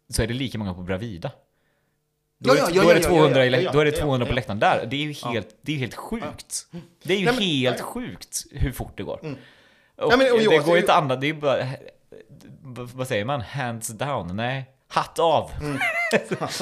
[0.09, 1.31] så är det lika många på Bravida.
[2.39, 3.71] Då, Ja, är, ja, det- ja, då är ja, det ja, 200, ja, i ja,
[3.71, 4.35] då är det ja, 200 på ja.
[4.35, 4.85] läktaren där.
[4.89, 6.67] Det är ju helt, det är helt sjukt.
[7.03, 7.85] Det är ju Nej, helt ja.
[7.85, 9.19] sjukt hur fort det går.
[9.21, 9.27] Och
[10.13, 11.65] Ja, men- och det går ju inte annat, det är bara,
[12.93, 13.41] vad säger man?
[13.41, 14.35] Hands down?
[14.35, 15.51] Nej, hatt av.
[15.59, 15.71] Mm.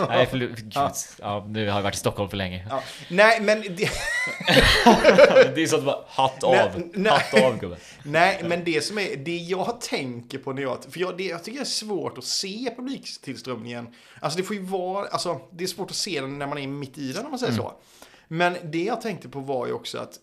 [0.09, 0.49] Nej, förlåt.
[0.49, 0.73] Gud.
[1.19, 2.67] Ja, nu har jag varit i Stockholm för länge.
[2.69, 2.83] Ja.
[3.09, 3.69] Nej, men det,
[5.55, 6.53] Det är så att bara, hatt av.
[6.53, 7.11] Nej, nej.
[7.11, 7.77] Hatt av gubben.
[8.03, 11.43] nej, men det som är, det jag tänker på när jag, för jag, det, jag
[11.43, 13.87] tycker det är svårt att se publiktillströmningen.
[14.21, 16.67] Alltså det får ju vara, alltså det är svårt att se den när man är
[16.67, 17.73] mitt i den om man säger så.
[18.27, 20.13] Men det jag tänkte på var ju också att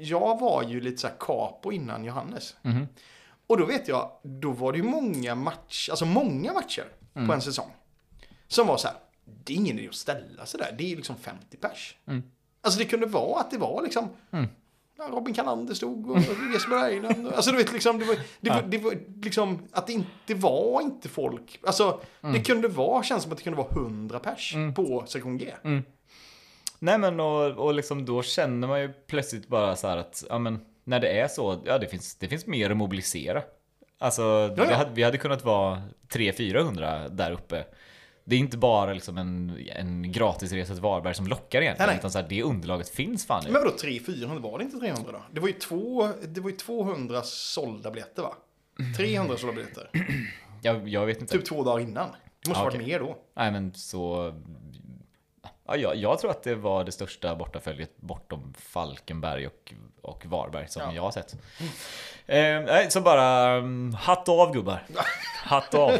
[0.00, 2.54] jag var ju lite så här capo innan Johannes.
[3.46, 6.84] Och då vet jag, då var det ju många matcher, alltså många matcher
[7.26, 7.70] på en säsong.
[8.48, 8.96] Som var så här,
[9.44, 11.96] det är ingen idé att ställa sig där, det är liksom 50 pers.
[12.62, 14.08] Alltså det kunde vara att det var liksom,
[14.98, 16.18] ja, Robin Kanander stod och
[16.52, 17.28] Jesper Berglund.
[17.28, 20.82] Alltså du vet liksom, det var, det var, det var liksom att det inte var
[20.82, 21.60] inte folk.
[21.66, 25.54] Alltså det kunde vara, känns som att det kunde vara 100 pers på sektion G.
[26.78, 30.38] Nej men och, och liksom då känner man ju plötsligt bara så här att, ja
[30.38, 33.42] men när det är så, ja det finns, det finns mer att mobilisera.
[34.02, 35.82] Alltså Ja, hade, vi hade kunnat vara
[36.12, 37.64] 300-400 där uppe.
[38.24, 41.98] Det är inte bara liksom en, en gratisresa till Varberg som lockar egentligen, Nej, nej.
[41.98, 43.50] utan så här, det underlaget finns fan nu.
[43.52, 44.38] Men vadå 300-400?
[44.40, 45.22] Var det inte 300 då?
[45.32, 48.34] Det var ju, två, det var ju 200 sålda biljetter va?
[48.96, 49.90] 300 sålda biljetter.
[50.62, 51.32] Jag, jag vet inte.
[51.38, 52.08] Typ två dagar innan.
[52.42, 52.86] Det måste Ja, varit okej.
[52.86, 53.16] mer då.
[53.36, 54.34] Nej men så...
[55.70, 60.68] Ja, jag, jag tror att det var det största bortaföljet bortom Falkenberg och, och Varberg
[60.68, 60.92] som Ja.
[60.94, 61.36] jag har sett.
[62.26, 64.86] Eh, så bara um, hatt av gubbar.
[65.44, 65.90] Hatt av.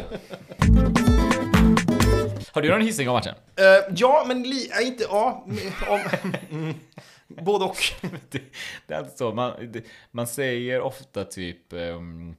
[2.51, 3.35] Har du någon hissing om matchen?
[3.55, 5.45] Eh, ja, men li, äh, inte, ja.
[5.89, 5.99] Om,
[6.49, 6.75] mm,
[7.27, 7.77] både och.
[8.29, 8.41] Det,
[8.87, 11.73] det är alltid så, man, det, man säger ofta typ...
[11.73, 12.35] ehm,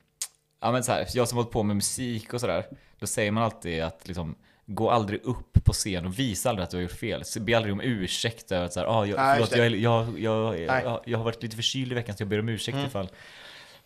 [0.60, 2.66] ja men så här, jag som hållit på med musik och sådär.
[2.98, 4.34] då säger man alltid att liksom,
[4.74, 7.22] gå aldrig upp på scen och visa aldrig att du har gjort fel.
[7.40, 9.78] Be aldrig om ursäkt över att så här, ah, jag, Nej, förlåt, jag,
[10.18, 13.08] jag, jag, jag, har varit lite förkyld i veckan så jag ber om ursäkt ifall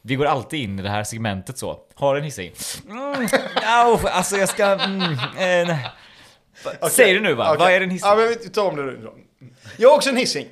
[0.02, 1.80] vi går alltid in i det här segmentet så.
[1.94, 2.52] Har en hissing.
[2.88, 3.28] Mm,
[3.66, 4.64] au, alltså jag ska...
[4.64, 5.02] Mm,
[5.38, 5.78] eh.
[6.64, 6.90] Okej.
[6.90, 7.44] Säg det nu va?
[7.44, 7.58] Okej.
[7.58, 8.08] Vad är en hissing?
[8.08, 9.10] Ja, men vi tar om det nu.
[9.76, 10.46] Jag har också en hissing.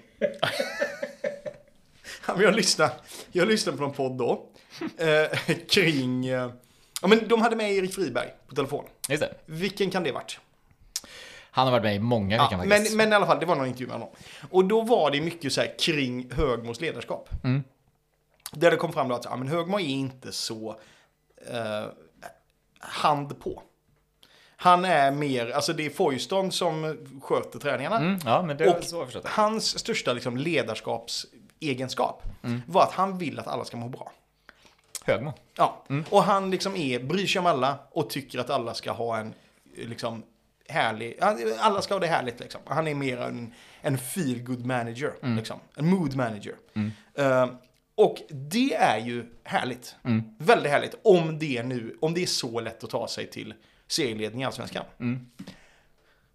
[2.27, 2.93] Ja, jag lyssnade,
[3.33, 4.49] jag lyssnade på en podd då.
[4.97, 6.27] Eh, kring...
[6.27, 6.51] Eh,
[7.03, 8.85] ja, men de hade med Erik Friberg på telefon.
[9.09, 9.35] Just det.
[9.47, 10.39] Vilken kan det varit?
[11.51, 12.69] Han har varit med i många Ja, faktiskt.
[12.91, 14.09] men, men i alla fall, det var någon intervju med honom.
[14.51, 17.29] Och då var det mycket så här kring Högmos ledarskap.
[17.45, 17.65] Mm.
[18.53, 20.77] Där det kom fram då att ja, men Högmo är inte så
[21.51, 21.85] eh,
[22.79, 23.63] hand på.
[24.57, 27.97] Han är mer, alltså det är Foyston som sköter träningarna.
[27.97, 29.29] Mm, ja, men det är Och så jag förstått det.
[29.29, 32.63] Hans största liksom, ledarskapsegenskap Mm.
[32.67, 34.13] var att han vill att alla ska må bra.
[35.05, 35.33] Högmo.
[35.57, 39.19] Ja, och han liksom är, bryr sig om alla och tycker att alla ska ha
[39.19, 39.35] en
[39.77, 40.23] liksom
[40.69, 41.19] härlig,
[41.59, 42.61] alla ska ha det härligt liksom.
[42.67, 45.61] Han är mer en, en feel good manager, liksom.
[45.77, 46.55] En mood manager.
[47.15, 47.47] Eh,
[47.95, 49.97] och det är ju härligt.
[50.39, 50.95] Väldigt härligt.
[51.05, 53.55] Om det nu, om det är så lätt att ta sig till
[53.89, 54.85] serieledning i Allsvenskan.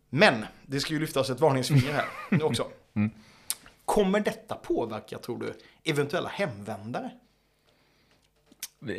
[0.10, 2.68] Men, det ska ju lyftas ett varningsfinger här också.
[3.86, 5.54] Kommer detta påverka, tror du,
[5.92, 7.12] eventuella hemvändare?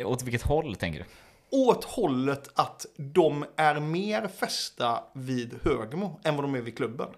[0.05, 1.05] Åt vilket håll tänker du?
[1.51, 7.09] åt hållet att de är mer fästa vid Högmo än vad de är vid klubben.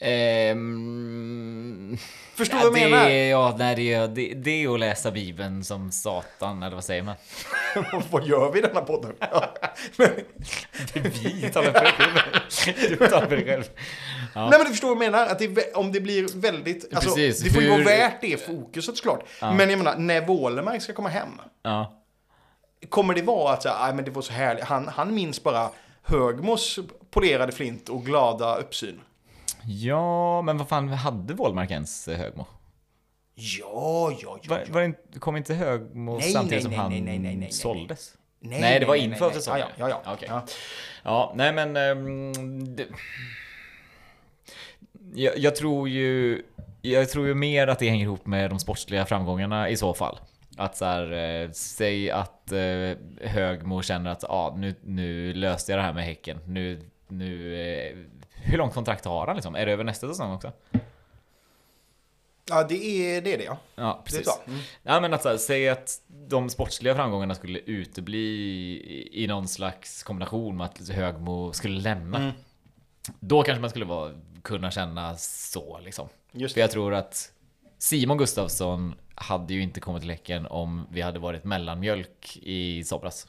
[0.00, 1.96] Ehm,
[2.34, 3.04] Förstår ja, du vad jag menar?
[3.08, 6.84] det, ja, nej, det, är- det, det är att läsa Bibeln som Satan, eller vad
[6.84, 7.14] säger man?
[8.10, 9.12] vad gör vi i denna podden?
[9.30, 9.54] Ja.
[9.96, 10.10] Men,
[11.22, 12.18] Vi talar för dig själv.
[12.98, 13.64] Du talar för dig själv.
[14.34, 14.40] Ja.
[14.50, 15.26] Nej men du förstår vad jag menar?
[15.26, 16.94] Att det, är om det blir väldigt...
[16.94, 19.24] Alltså, Precis, det får ju hur- vara värt det fokuset såklart.
[19.40, 21.28] Men jag menar, när Wålemark ska komma hem.
[21.62, 21.94] Ja.
[22.88, 24.64] Kommer det vara att "Aj, men det var så härligt.
[24.64, 25.70] Han, han minns bara
[26.02, 26.78] Högmos
[27.10, 29.00] polerade flint och glada uppsyn.
[29.66, 32.46] Ja, men vad fan hade Wålmark ens Högmo?
[33.34, 34.50] Ja, ja, ja.
[34.50, 37.36] Var, var det inte, kom inte Högmo Nej, samtidigt nej, som han nej, nej, nej,
[37.36, 37.52] nej.
[37.52, 38.14] såldes?
[38.40, 39.66] Nej, Nej, det var inför säsongen.
[39.76, 40.12] Ja, ja, ja.
[40.12, 40.28] Okej.
[40.30, 40.44] ja.
[41.02, 41.76] Ja, nej men...
[41.76, 42.86] ehm, det,
[45.14, 46.42] jag, jag tror ju...
[46.82, 50.18] Jag tror ju mer att det hänger ihop med de sportsliga framgångarna i så fall.
[50.56, 55.78] Att så här, eh, säg att eh, Högmo känner att ah, nu, nu löste jag
[55.78, 56.38] det här med Häcken.
[56.46, 57.96] Nu, nu, eh,
[58.42, 59.54] hur långt kontrakt har han liksom?
[59.54, 60.52] Är det över nästa säsong också?
[62.48, 63.58] ja det, är, det är det ja.
[63.74, 64.22] Ja, Det precis.
[64.22, 64.46] klart.
[64.46, 64.60] Mm.
[64.82, 70.02] Ja, men att här, säg att de sportsliga framgångarna skulle utebli i, i någon slags
[70.02, 72.18] kombination med att Högmo skulle lämna.
[72.18, 72.32] Mm.
[73.20, 76.08] Då kanske man skulle vara, kunna känna så liksom.
[76.32, 77.32] Just För jag tror att
[77.78, 83.26] Simon Gustafsson hade ju inte kommit till Häcken om vi hade varit mellanmjölk i somras.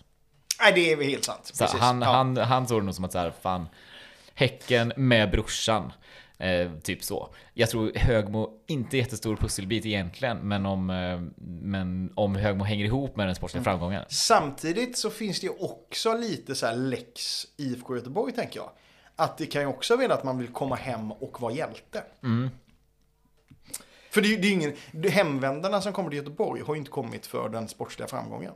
[0.61, 1.51] Nej, det är helt sant.
[1.53, 2.07] Så han, ja.
[2.07, 3.67] han, han såg det nog som att så här, fan,
[4.39, 5.91] Häcken med brorsan.
[6.37, 7.33] Eh, typ så.
[7.53, 11.21] Jag tror Högmo inte jättestor pusselbit egentligen, men om, eh,
[11.61, 14.03] men om Högmo hänger ihop med den sportsliga framgången.
[14.09, 18.69] Samtidigt så finns det ju också lite så här lex IFK Göteborg tänker jag.
[19.15, 22.03] Att det kan ju också vara att man vill komma hem och vara hjälte.
[22.23, 22.49] Mm.
[24.09, 24.73] För det är ju ingen,
[25.09, 28.53] hemvändarna som kommer till Göteborg har ju inte kommit för den sportsliga framgången.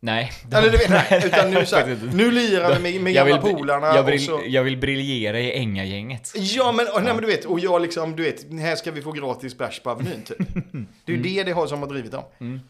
[0.00, 0.32] Nej.
[0.52, 3.52] Eller du vet, nej, utan nu så här, nu lirar vi med, med jag gamla
[3.52, 4.42] polarna jag, och vill, så...
[4.46, 6.32] jag vill briljera i Änga-gänget.
[6.36, 9.12] Ja men, nej, men du vet, och jag liksom, du vet, här ska vi få
[9.12, 10.38] gratis bärs på Avenyn typ.
[11.04, 12.24] Det är ju det det har som har drivit dem.
[12.40, 12.60] Mm.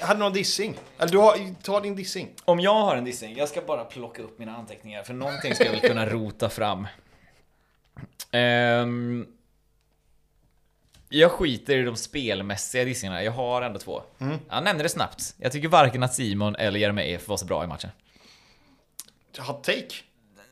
[0.00, 0.76] Hade du någon dissing?
[0.98, 2.28] Eller du har, ta din dissing.
[2.44, 5.64] Om jag har en dissing, jag ska bara plocka upp mina anteckningar, för någonting ska
[5.64, 6.86] jag väl kunna rota fram.
[8.32, 9.26] Ehm,
[11.12, 14.02] jag skiter i de spelmässiga dissingarna, jag har ändå två.
[14.48, 15.34] Jag nämnde det snabbt.
[15.38, 17.90] Jag tycker varken att Simon eller Jeremejeff var så bra i matchen.
[19.38, 19.86] Hot take.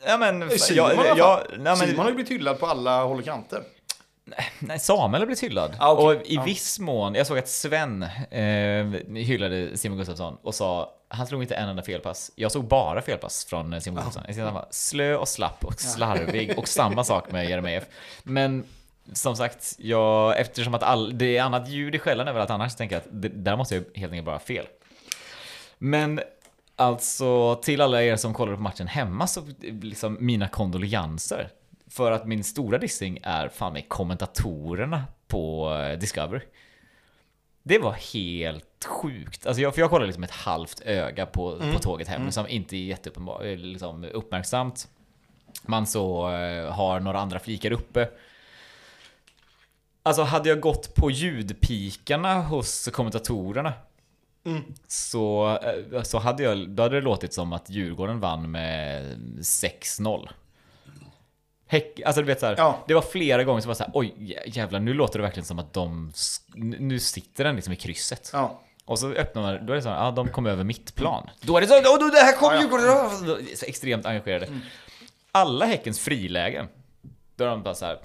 [0.06, 1.46] Ja men, Simon, jag, jag, fall.
[1.50, 3.62] nej, men, Simon har ju blivit hyllad på alla håll och kanter.
[4.58, 5.76] nej, Samuel har blivit hyllad.
[5.80, 6.04] Ah, okej.
[6.06, 6.42] Och i Ja.
[6.42, 8.84] viss mån, jag såg att Sven eh,
[9.16, 12.30] hyllade Simon Gustafsson och sa han slog inte en enda felpass.
[12.34, 14.22] Jag såg bara felpass från eh, Simon Gustafsson.
[14.26, 17.84] Jag tyckte han var slö och slapp och slarvig och samma sak med Jeremejeff.
[18.22, 18.64] Men
[19.12, 22.96] som sagt, jag, eftersom att all, det är annat ljud i skällan överallt annars tänker
[22.96, 24.66] jag att det, där måste jag helt enkelt bara ha fel.
[25.78, 26.20] Men
[26.76, 29.42] alltså till alla er som kollade på matchen hemma så
[29.82, 31.50] liksom mina kondolenser.
[31.90, 36.40] För att min stora dissing är fan med kommentatorerna på eh, Discovery.
[37.62, 39.46] Det var helt sjukt.
[39.46, 42.24] Alltså jag, för jag kollade liksom ett halvt öga på, på tåget hem.
[42.24, 44.88] Liksom inte jätteuppenbart, eh, liksom uppmärksamt.
[45.62, 48.08] Man så eh, har några andra flikar uppe.
[50.08, 53.72] Alltså hade jag gått på ljudpikarna hos kommentatorerna
[54.86, 55.58] Så,
[55.92, 59.04] eh, så hade jag, då hade det låtit som att Djurgården vann med
[59.42, 60.28] 6-0.
[61.66, 62.84] Häck, alltså du vet såhär, Ja.
[62.88, 65.58] det var flera gånger som var såhär, oj jä- jävlar nu låter det verkligen som
[65.58, 66.12] att de,
[66.78, 68.30] nu sitter den liksom i krysset.
[68.32, 68.60] Ja.
[68.84, 71.30] Och så öppnar man, då är det så här, ja de kom över mittplan.
[71.40, 72.60] Då är det så, oh, då, det här kom Ja.
[72.60, 73.46] Djurgården!
[73.56, 74.48] Så extremt engagerade.
[75.32, 76.66] Alla Häckens frilägen,
[77.36, 77.98] då är de bara så här,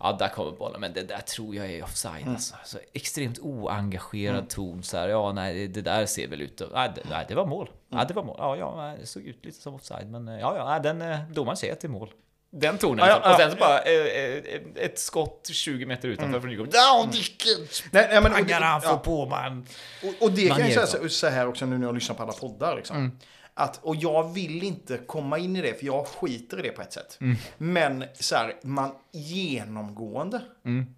[0.00, 2.34] ja där kommer bollen, men det där tror jag är offside Mm.
[2.34, 2.54] alltså.
[2.64, 6.90] Så extremt oengagerad ton så här, ja nej det där ser väl ut att, nej
[6.94, 7.70] det, nej, det var mål.
[7.88, 10.56] Ja det var mål, ja ja det såg ut lite som offside, men eh, ja
[10.56, 12.10] ja, den eh, domaren säger att det är mål.
[12.50, 13.32] Den tonen Ja, ja, liksom.
[13.32, 13.50] Och sen ja.
[13.50, 16.40] så bara eh, eh, ett skott 20 meter utanför Mm.
[16.40, 16.72] från Djurgården.
[16.72, 19.66] Down vilken Nej, men, och, han får ja, på man.
[20.02, 22.22] och, och det kan jag säga så, så här också nu när jag lyssnar på
[22.22, 22.76] alla poddar.
[22.76, 23.18] Liksom.
[23.60, 26.82] Att, och jag vill inte komma in i det, för jag skiter i det på
[26.82, 27.18] ett sätt.
[27.58, 30.40] Men så här, man genomgående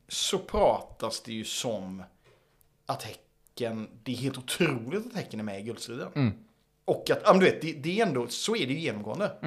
[0.08, 2.02] så pratas det ju som
[2.86, 6.08] att Häcken, det är helt otroligt att Häcken är med i guldstriden.
[6.84, 9.32] Och att, ja men du vet, det, det är ändå, så är det ju genomgående.
[9.34, 9.42] Och,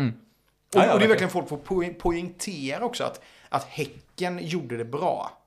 [0.80, 1.10] Ja, ja, och det är verkligen.
[1.10, 5.44] verkligen folk får poäng, poängtera också att, att Häcken gjorde det bra.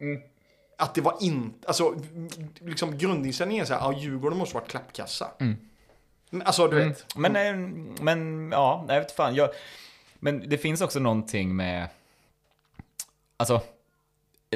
[0.78, 1.94] Att det var inte, alltså
[2.60, 5.30] liksom grundinställningen är så här, ja Djurgården måste vara klappkassa.
[6.30, 7.16] Men, Alltså du vet.
[7.16, 7.54] Men, eh,
[8.02, 9.34] men ja, jag vet fan.
[9.34, 9.48] Jag,
[10.14, 11.88] men det finns också någonting med...
[13.36, 13.60] Alltså,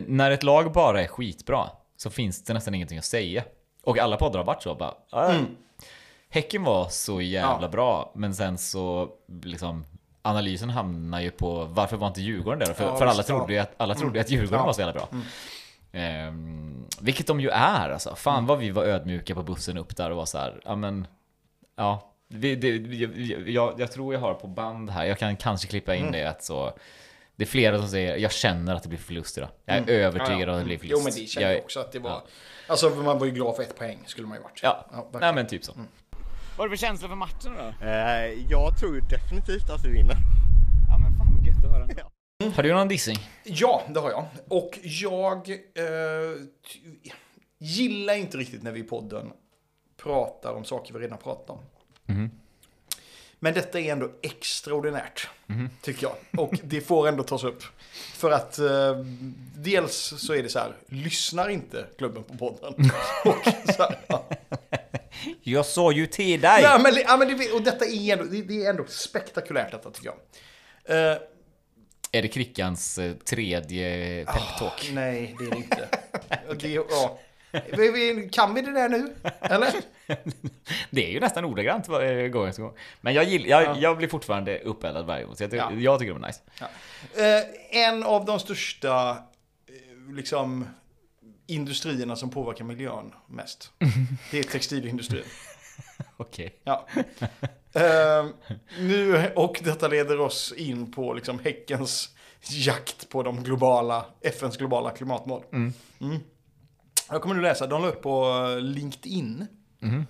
[0.07, 3.45] när ett lag bara är skitbra så finns det nästan ingenting att säga.
[3.85, 4.75] Och alla poddar har varit så.
[4.75, 5.35] Bara, "Ah,
[6.29, 7.69] Häcken var så jävla Ja.
[7.69, 9.09] bra, men sen så
[9.43, 9.85] liksom
[10.23, 12.75] analysen hamnar ju på varför var inte Djurgården där?
[12.75, 14.67] För, Ja, för alla trodde ju att, alla trodde ju att Djurgården Ja.
[14.67, 15.09] var så jävla bra.
[15.93, 18.15] Ehm, vilket de ju är alltså.
[18.15, 21.07] Fan vad vi var ödmjuka på bussen upp där och var så här, ja men,
[21.81, 22.07] ja.
[22.29, 25.95] Det, det, jag, jag, jag tror jag har på band här, jag kan kanske klippa
[25.95, 26.73] in det att så
[27.37, 29.49] det är flera som säger, jag känner att det blir förlust idag.
[29.65, 30.99] Jag är övertygad om att det blir förlust.
[30.99, 32.11] Jo men det känner jag också att det var.
[32.11, 32.25] ja.
[32.67, 34.61] Alltså man var ju glad för ett poäng skulle man ju varit.
[34.63, 35.21] Ja, verkligen.
[35.21, 35.73] nej men typ så.
[36.57, 37.87] Vad är det för känsla för matchen då?
[37.87, 40.17] Eh, jag tror ju definitivt att vi vinner.
[40.89, 42.53] Ja men fan gött att höra.
[42.55, 43.17] Har du någon dissing?
[43.45, 44.27] Ja, det har jag.
[44.49, 46.43] Och jag eh,
[47.59, 49.33] gillar inte riktigt när vi i podden
[50.03, 51.59] pratar om saker vi redan pratat om.
[53.43, 55.29] Men detta är ändå extraordinärt,
[55.83, 56.45] tycker jag.
[56.45, 57.63] Och det får ändå tas upp.
[57.93, 58.97] För att eh,
[59.57, 62.75] dels så är det så här, lyssnar inte klubben på podden?
[63.25, 63.37] och,
[63.75, 64.29] så här, ja.
[65.43, 66.63] Jag sa ju till dig!
[66.63, 69.91] ja, men, ja, men det, och detta är ändå, det, det är ändå spektakulärt detta
[69.91, 70.17] tycker jag.
[71.13, 71.19] Eh,
[72.13, 74.91] Är det Krickans eh, tredje peptalk?
[74.93, 75.89] Nej, det är det inte.
[76.69, 77.19] det, ja.
[78.33, 79.15] Kan vi det där nu?
[79.41, 79.73] Eller?
[80.91, 81.87] Det är ju nästan ordagrant
[82.33, 82.75] gång jag ska gå.
[83.01, 85.73] Men jag, gill, jag, jag blir fortfarande uppeldad varje gång, så jag, Ja.
[85.73, 86.41] jag tycker det var nice.
[87.17, 90.67] Eh, en av de största eh, liksom,
[91.47, 93.73] industrierna som påverkar miljön mest.
[94.31, 95.25] Det är textilindustrin.
[96.17, 96.61] Okej.
[96.65, 96.87] Ja.
[97.73, 98.27] Eh,
[98.79, 102.09] nu, och detta leder oss in på liksom Häckens
[102.43, 105.43] jakt på de globala, FNs globala klimatmål.
[105.53, 105.73] Mm.
[107.11, 108.25] Jag kommer nu läsa, de la upp på
[108.57, 109.47] eh, LinkedIn.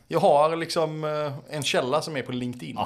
[0.08, 2.76] Jag har liksom eh, en källa som är på LinkedIn.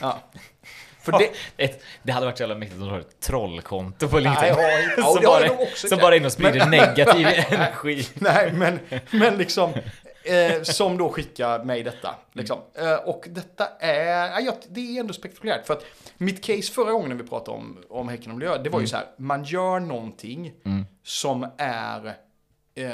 [0.00, 0.18] Ja.
[1.02, 1.30] För det,
[1.64, 4.54] ett, det hade varit så jävla mäktigt om du har ett trollkonto på Nej, LinkedIn.
[4.58, 8.08] ja, ja, som bara, som kan- bara är inne och sprider negativ energi.
[8.14, 8.78] Nej, men,
[9.10, 9.72] men liksom,
[10.24, 12.14] eh, som då skickar mig detta.
[12.32, 12.58] Liksom.
[12.74, 15.66] Eh, och detta är, ja, det är ändå spektakulärt.
[15.66, 15.84] För att
[16.18, 18.86] mitt case förra gången när vi pratade om, om Häcken och miljö, det var ju
[18.86, 20.52] så här, man gör någonting
[21.04, 22.06] som är
[22.74, 22.90] eh,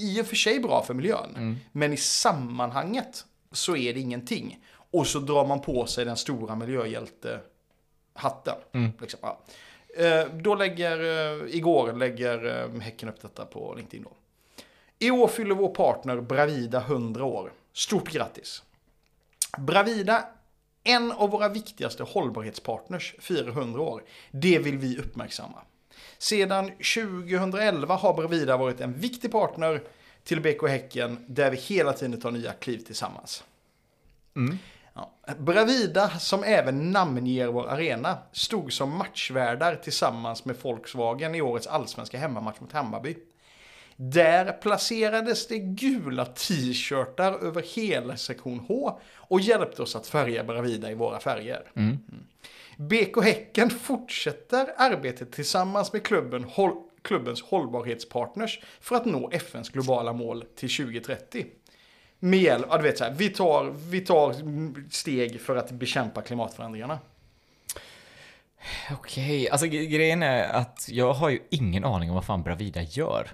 [0.00, 4.58] i och för sig bra för miljön, men i sammanhanget så är det ingenting.
[4.92, 8.54] Och så drar man på sig den stora miljöhjälte-hatten.
[9.00, 9.40] Liksom, ja.
[9.96, 14.10] eh, då lägger, eh, igår lägger eh, Häcken upp detta på LinkedIn då.
[14.98, 17.52] I år fyller vår partner Bravida 100 år.
[17.72, 18.62] Stort grattis!
[19.58, 20.24] Bravida,
[20.84, 24.04] en av våra viktigaste hållbarhetspartners, firar 100 år.
[24.30, 25.62] Det vill vi uppmärksamma.
[26.20, 29.82] Sedan 2011 har Bravida varit en viktig partner
[30.24, 33.44] till BK Häcken där vi hela tiden tar nya kliv tillsammans.
[34.94, 35.10] Ja.
[35.38, 42.18] Bravida, som även namnger vår arena, stod som matchvärdar tillsammans med Volkswagen i årets allsvenska
[42.18, 43.16] hemmamatch mot Hammarby.
[43.96, 50.90] Där placerades det gula t-shirtar över hela sektion H och hjälpte oss att färga Bravida
[50.90, 51.62] i våra färger.
[51.74, 51.98] Mm.
[52.80, 60.12] BK Häcken fortsätter arbetet tillsammans med klubben, håll, klubbens hållbarhetspartners för att nå FNs globala
[60.12, 61.46] mål till 2030.
[62.18, 64.34] Med hjälp, ja, du vet så här, vi tar, vi tar
[64.90, 66.98] steg för att bekämpa klimatförändringarna.
[68.92, 73.30] Okej, alltså grejen är att jag har ju ingen aning om vad fan Bravida gör.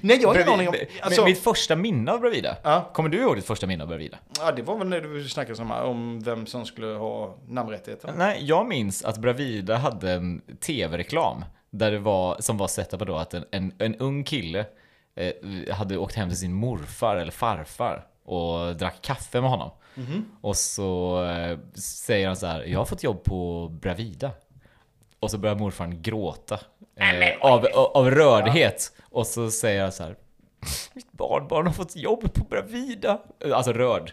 [0.00, 0.74] Nej, jag har ingen aning om...
[1.02, 2.56] Alltså, Mitt första minne av Bravida.
[2.62, 2.90] Ja.
[2.94, 4.18] Kommer du ihåg ditt första minne av Bravida?
[4.40, 8.12] ja, det var väl när du snackade om, om vem som skulle ha namnrättigheter.
[8.16, 13.04] Nej, jag minns att Bravida hade en tv-reklam där det var, som var setup på
[13.04, 14.64] då att en, en, en ung kille
[15.16, 19.70] eh, hade åkt hem till sin morfar eller farfar och drack kaffe med honom.
[20.40, 24.30] Och så eh, säger han så här, jag har fått jobb på Bravida.
[25.24, 26.60] Och så börjar morfaren gråta
[27.00, 28.92] eh, av, av, rördhet.
[29.10, 30.16] Och så säger han så här,
[30.92, 33.18] mitt barnbarn har fått jobb på Bravida.
[33.54, 34.12] Alltså rörd.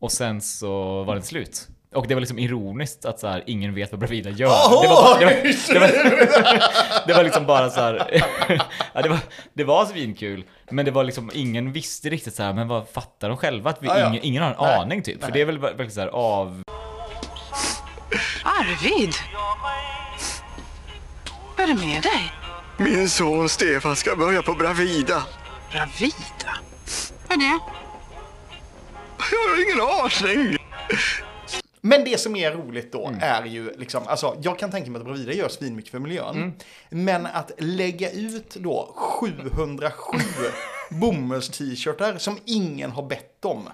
[0.00, 1.68] Och sen så var det slut.
[1.94, 4.82] Och det var liksom ironiskt att så här, ingen vet vad Bravida gör.
[4.82, 5.32] det, var, bara- det, var,
[5.74, 8.24] det, var, det var liksom bara så här.
[8.94, 9.18] ja, det, var,
[9.52, 10.44] det var svinkul.
[10.70, 13.70] Men det var liksom, ingen visste riktigt så här, men vad fattar de själva?
[13.70, 14.08] Att vi, Ja, ja.
[14.08, 14.74] Ingen, ingen har en Nej.
[14.76, 15.24] aning typ.
[15.24, 16.62] För det är väl verkligen så här av...
[18.44, 19.12] Arvid!
[21.62, 22.32] Vad är det med dig?
[22.76, 25.26] Min son Stefan ska börja på Bravida.
[25.72, 26.58] Bravida?
[27.28, 27.58] Vad är det?
[29.30, 30.58] Jag har ingen aning.
[31.80, 35.04] Men det som är roligt då är ju liksom, alltså jag kan tänka mig att
[35.04, 36.52] Bravida gör svinmycket för miljön.
[36.90, 40.18] Men att lägga ut då 707
[40.90, 43.68] bomulls-t-shirtar som ingen har bett om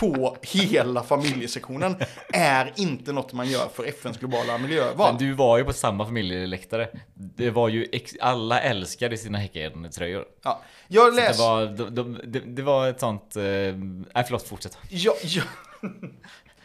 [0.00, 1.96] på hela familjesektionen
[2.32, 5.12] är inte något man gör för FNs globala miljöval.
[5.12, 6.88] Men du var ju på samma familjeläktare.
[7.14, 7.88] Det var ju,
[8.20, 10.24] alla älskade sina Häcken-tröjor.
[10.42, 10.62] Ja.
[10.88, 11.42] Jag Det läser...
[11.42, 13.36] var, de, de, det, det var ett sånt...
[13.36, 14.78] Eh, nej förlåt, fortsätt.
[14.88, 15.44] Jag, jag,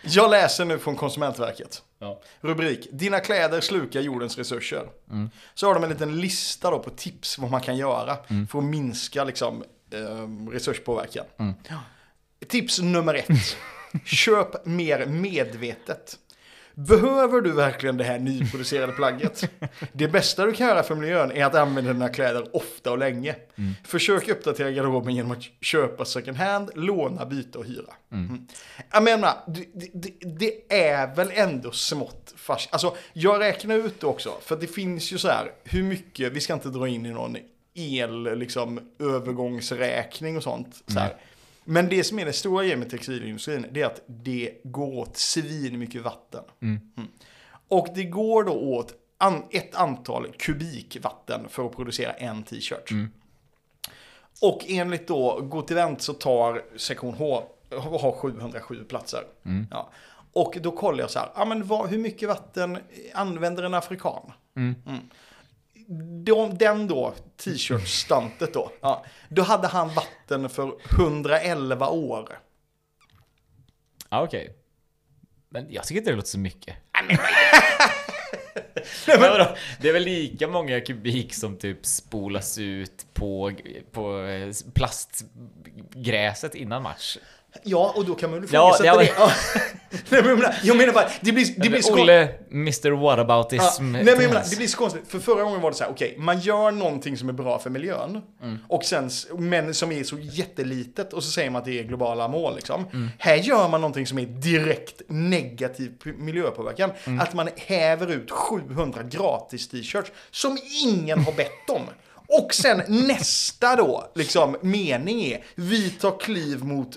[0.02, 1.84] jag läser nu från Konsumentverket.
[2.00, 2.22] Ja.
[2.42, 4.88] Rubrik, dina kläder slukar jordens resurser.
[5.54, 8.18] Så har de en liten lista då på tips vad man kan göra
[8.50, 11.26] för att minska liksom, eh, resurspåverkan.
[11.38, 11.76] Ja.
[12.48, 13.58] Tips nummer ett.
[14.06, 16.18] Köp mer medvetet.
[16.74, 19.50] Behöver du verkligen det här nyproducerade plagget?
[19.94, 23.36] Det bästa du kan göra för miljön är att använda dina kläder ofta och länge.
[23.84, 27.94] Försök uppdatera garderoben genom att köpa second hand, låna, byta och hyra.
[28.12, 28.48] Mm.
[28.92, 32.74] Jag menar, det, det, det är väl ändå smått fast.
[32.74, 36.40] Alltså, jag räknar ut det också, för det finns ju så här, hur mycket, vi
[36.40, 37.38] ska inte dra in i någon
[37.74, 40.84] el, liksom, övergångsräkning och sånt.
[40.88, 41.16] Så här.
[41.70, 45.18] Men det som är det stora grejen med textilindustrin, det är att det går åt
[45.18, 46.44] svin mycket vatten.
[46.62, 46.80] Mm.
[47.68, 52.92] Och det går då åt an, ett antal kubik vatten för att producera en t-shirt.
[54.42, 59.24] Och enligt då Gotivent så tar sektion H har 707 platser.
[59.72, 59.90] Ja.
[60.34, 62.78] Och då kollar jag så här, ja, men vad, hur mycket vatten
[63.14, 64.32] använder en afrikan?
[66.24, 72.40] De, den då, t-shirt-stuntet då, ja, då hade han vatten för 111 år.
[74.10, 74.56] Ja, okej.
[75.50, 76.76] Men jag tycker inte det låter så mycket.
[79.08, 79.56] men vadå?
[79.82, 83.52] Det är väl lika många kubik som typ spolas ut på,
[83.92, 87.18] på eh, plastgräset innan match.
[87.64, 89.12] Ja, och då kan man väl Ja, ifrågasätta det- det.
[89.18, 89.32] Ja.
[90.10, 92.96] Nej, men jag menar- jag menar bara, det blir, det blir så Olle, Mr Ja,
[92.96, 93.92] Whataboutism.
[93.92, 95.02] nej, men jag menar, det blir så konstigt.
[95.08, 97.70] För förra gången var det så här, okej, man gör någonting som är bra för
[97.70, 98.22] miljön.
[98.68, 101.14] Och sen, men som är så jättelitet.
[101.14, 102.86] Och så säger man att det är globala mål liksom.
[103.20, 106.92] Här gör man någonting som är direkt negativ miljöpåverkan.
[107.22, 111.82] Att man häver ut 700 gratis t-shirts som ingen har bett om.
[112.32, 116.90] Och sen nästa då, liksom, mening är, vi tar kliv mot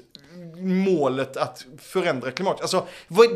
[0.64, 2.62] målet att förändra klimatet.
[2.62, 2.86] Alltså,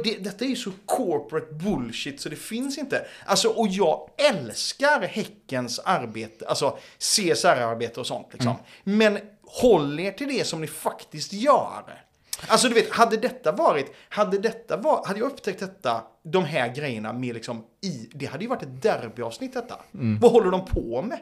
[0.05, 3.07] det, detta är ju så corporate bullshit så det finns inte.
[3.27, 8.55] Alltså, och jag älskar Häckens arbete, alltså CSR-arbete och sånt liksom.
[8.85, 12.03] Men håll er till det som ni faktiskt gör.
[12.49, 16.75] Alltså du vet, hade detta varit, hade detta var, hade jag upptäckt detta, de här
[16.75, 19.81] grejerna med liksom i, det hade ju varit ett derbyavsnitt detta.
[20.21, 21.19] Vad håller de på med?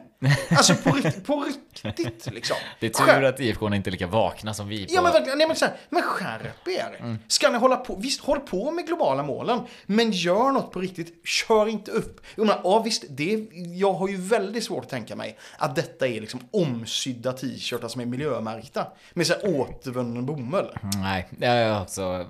[0.49, 1.45] Alltså på, på
[1.83, 2.57] riktigt liksom.
[2.79, 4.85] Det är tur Skär- att IFK inte är lika vakna som vi.
[4.85, 4.93] På...
[4.93, 7.17] Ja men verkligen, nej men så här, men skärp er.
[7.27, 11.27] Ska ni hålla på, visst håll på med globala målen, men gör något på riktigt,
[11.27, 12.21] kör inte upp.
[12.35, 16.07] Jag menar, ja visst, det, jag har ju väldigt svårt att tänka mig att detta
[16.07, 18.87] är liksom omsydda t-shirtar som är miljömärkta.
[19.13, 20.77] Med så här återvunnen bomull.
[21.01, 21.81] Nej, jag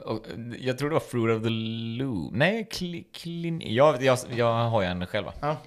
[0.06, 0.26] och
[0.60, 2.34] Jag tror det var Fruit of the Loom.
[2.36, 5.25] Nej, cli, clin, jag, jag, jag har ju en själv.
[5.41, 5.58] Ja.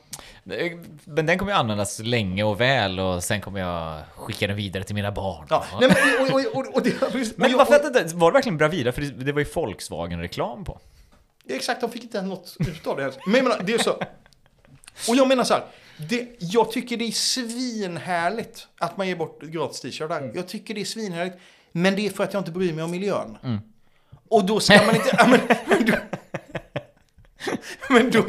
[1.05, 4.85] Men den kommer ju användas länge och väl och sen kommer jag skicka den vidare
[4.85, 5.47] till mina barn.
[5.51, 8.93] Ja, nej men, och, och, och, och det, Men varför det, var det verkligen Bravida?
[8.93, 10.81] För det, det var ju Volkswagen-reklam på.
[11.49, 13.13] Exakt, de fick inte något ut av det.
[13.27, 13.91] Men jag menar, det är så.
[15.09, 15.63] Och jag menar så här.
[16.09, 20.31] Det, jag tycker det är svinhärligt att man ger bort gratis t-shirtar.
[20.35, 21.37] Jag tycker det är svinhärligt.
[21.73, 23.39] Men det är för att jag inte bryr mig om miljön.
[24.29, 25.11] Och då ska man inte...
[25.19, 25.41] ja, men,
[25.87, 25.93] då,
[27.95, 28.25] Men då,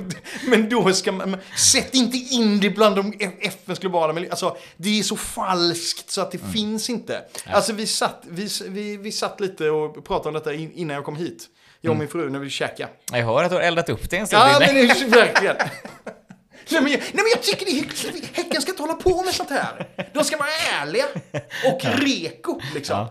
[0.47, 1.29] men då ska man...
[1.31, 4.29] men Sätt inte in det bland de FNs globala miljö...
[4.29, 7.21] Alltså, det är så falskt så att det finns inte.
[7.45, 11.05] Alltså, vi satt, vi, vi, vi satt lite och pratade om detta in- innan jag
[11.05, 11.45] kom hit.
[11.81, 12.89] Jag och min fru när vi käkade.
[13.11, 14.41] Jag hör att du har eldat upp det en stund.
[14.43, 15.55] Ja, men det är verkligen.
[16.71, 18.23] Nej men, jag, nej men jag tycker det är hyckleri.
[18.33, 19.87] Häcken ska inte hålla på med sånt här.
[20.13, 20.49] De ska vara
[20.81, 21.05] ärliga
[21.73, 23.07] och reko liksom.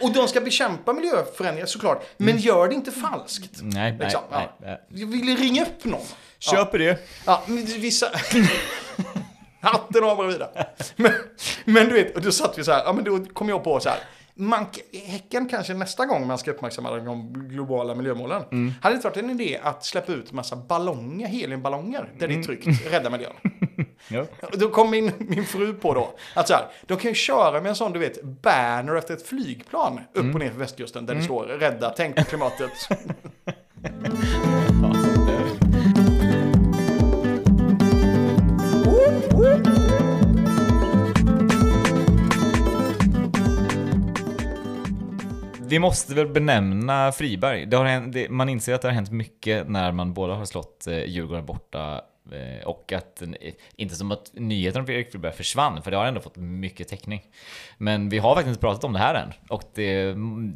[0.00, 2.06] Och de ska bekämpa miljöförändringar såklart.
[2.16, 3.50] Men gör det inte falskt.
[3.62, 4.66] Nej, nej, Liksom, nej, ja.
[4.66, 4.80] nej.
[5.00, 6.00] Jag ville ringa upp någon.
[6.38, 6.98] Köper det.
[7.26, 8.06] Ja, men vissa...
[9.60, 10.48] Hatten av Bravida.
[10.96, 11.12] Men,
[11.64, 13.80] men du vet, och då satt vi så här, ja men då kom jag på
[13.80, 13.98] så här.
[14.40, 14.66] Man,
[15.06, 18.42] häcken kanske nästa gång man ska uppmärksamma de globala miljömålen.
[18.82, 22.42] Hade det inte varit en idé att släppa ut massa ballonger, heliumballonger, där det är
[22.42, 23.32] tryggt, rädda miljön.
[24.10, 24.26] Ja.
[24.52, 27.70] Då kom min, min fru på då, att så här, de kan ju köra med
[27.70, 31.22] en sån, du vet, banner efter ett flygplan upp och ner för västkusten där det
[31.22, 32.70] står rädda, tänk på klimatet.
[45.68, 47.66] Vi måste väl benämna Friberg.
[47.66, 50.44] Det har hänt, det, man inser att det har hänt mycket när man båda har
[50.44, 52.02] slått eh, Djurgården borta
[52.32, 53.28] eh, och att, eh,
[53.76, 57.22] inte som att nyheten om Erik Friberg försvann, för det har ändå fått mycket täckning.
[57.78, 60.04] Men vi har faktiskt inte pratat om det här än och det,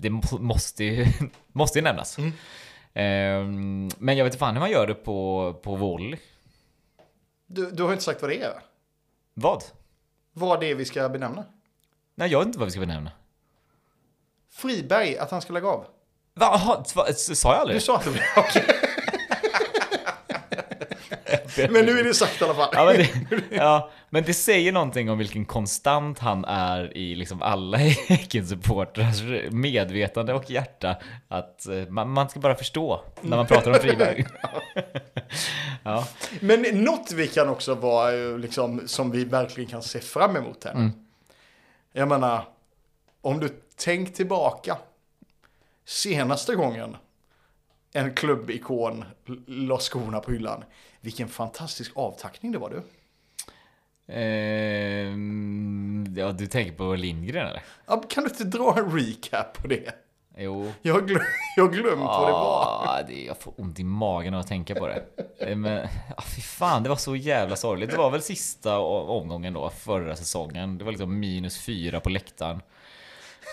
[0.00, 1.06] det må- måste ju,
[1.52, 2.18] måste ju nämnas.
[2.94, 6.18] Ehm, men jag vet inte fan hur man gör det på, på volley.
[7.46, 8.52] Du, du har inte sagt vad det är?
[9.34, 9.62] Vad?
[10.32, 11.44] Vad det är vi ska benämna?
[12.14, 13.10] Nej, jag vet inte vad vi ska benämna.
[14.52, 15.86] Friberg, att han ska lägga av.
[16.34, 16.82] Va,
[17.16, 18.64] sa jag aldrig Du sa att det okej.
[21.70, 22.68] Men nu är det sagt i alla fall.
[22.72, 27.42] Ja men, det, ja, men det säger någonting om vilken konstant han är i liksom
[27.42, 30.96] alla Häcken-supportrars medvetande och hjärta.
[31.28, 34.26] Att eh, man, man ska bara förstå när man pratar om Friberg.
[35.82, 36.08] ja.
[36.40, 40.64] Men något vi kan också vara, eh, liksom, som vi verkligen kan se fram emot
[40.64, 40.90] här.
[41.92, 42.44] Jag menar,
[43.22, 44.78] om du tänk tillbaka.
[45.84, 46.96] Senaste gången
[47.92, 49.04] en klubbikon
[49.46, 50.64] la skorna på hyllan.
[51.00, 52.82] Vilken fantastisk avtackning det var du.
[54.14, 57.62] Ehm, ja, du tänker på Lindgren eller?
[57.86, 59.94] Ja, kan du inte dra en recap på det?
[60.36, 60.72] Jo.
[60.82, 61.22] Jag har, glöm,
[61.56, 62.84] jag glömt vad det var.
[62.86, 65.04] Ah, det, jag får ont i magen av att tänka på det.
[65.38, 67.90] Eh, Men ah, fy fan, det var så jävla sorgligt.
[67.90, 70.78] Det var väl sista omgången då, förra säsongen.
[70.78, 72.60] Det var liksom minus fyra på läktaren.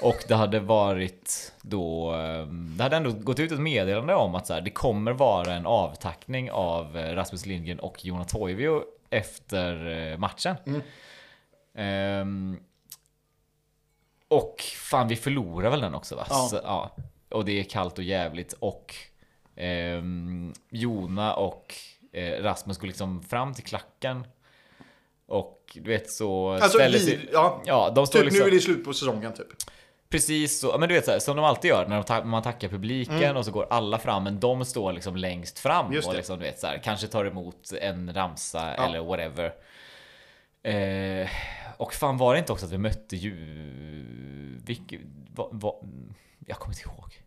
[0.02, 4.48] Och det hade varit då, eh, det hade ändå gått ut ett meddelande om att
[4.48, 9.88] så här, det kommer vara en avtackning av eh, Rasmus Lindgren och Jonas Toivio efter
[10.12, 10.56] eh, matchen.
[11.76, 12.60] Ehm,
[14.28, 16.26] och fan, vi förlorar väl den också va?
[16.30, 16.48] Ja.
[16.52, 16.96] Så, ja.
[17.30, 18.96] Och det är kallt och jävligt och
[19.56, 21.76] ehm, Jona och
[22.14, 24.28] eh, Rasmus går liksom fram till klacken.
[25.28, 27.30] Och du vet så Alltså, ställer vi, sig...
[27.34, 28.42] ja, Ja, de står typ liksom...
[28.42, 29.48] nu är det slut på säsongen typ.
[30.10, 32.44] Precis så, men du vet så här, som de alltid gör när de ta- man
[32.44, 33.38] tackar publiken Mm.
[33.38, 36.60] och så går alla fram, men de står liksom längst fram och liksom, du vet,
[36.60, 38.86] så här, kanske tar emot en ramsa Ja.
[38.86, 39.54] eller whatever.
[40.64, 41.30] Eh,
[41.78, 43.36] och fan var det inte också att vi mötte ju...
[44.66, 44.94] Vilk,
[45.36, 45.74] va, va,
[46.46, 47.24] jag kommer inte ihåg.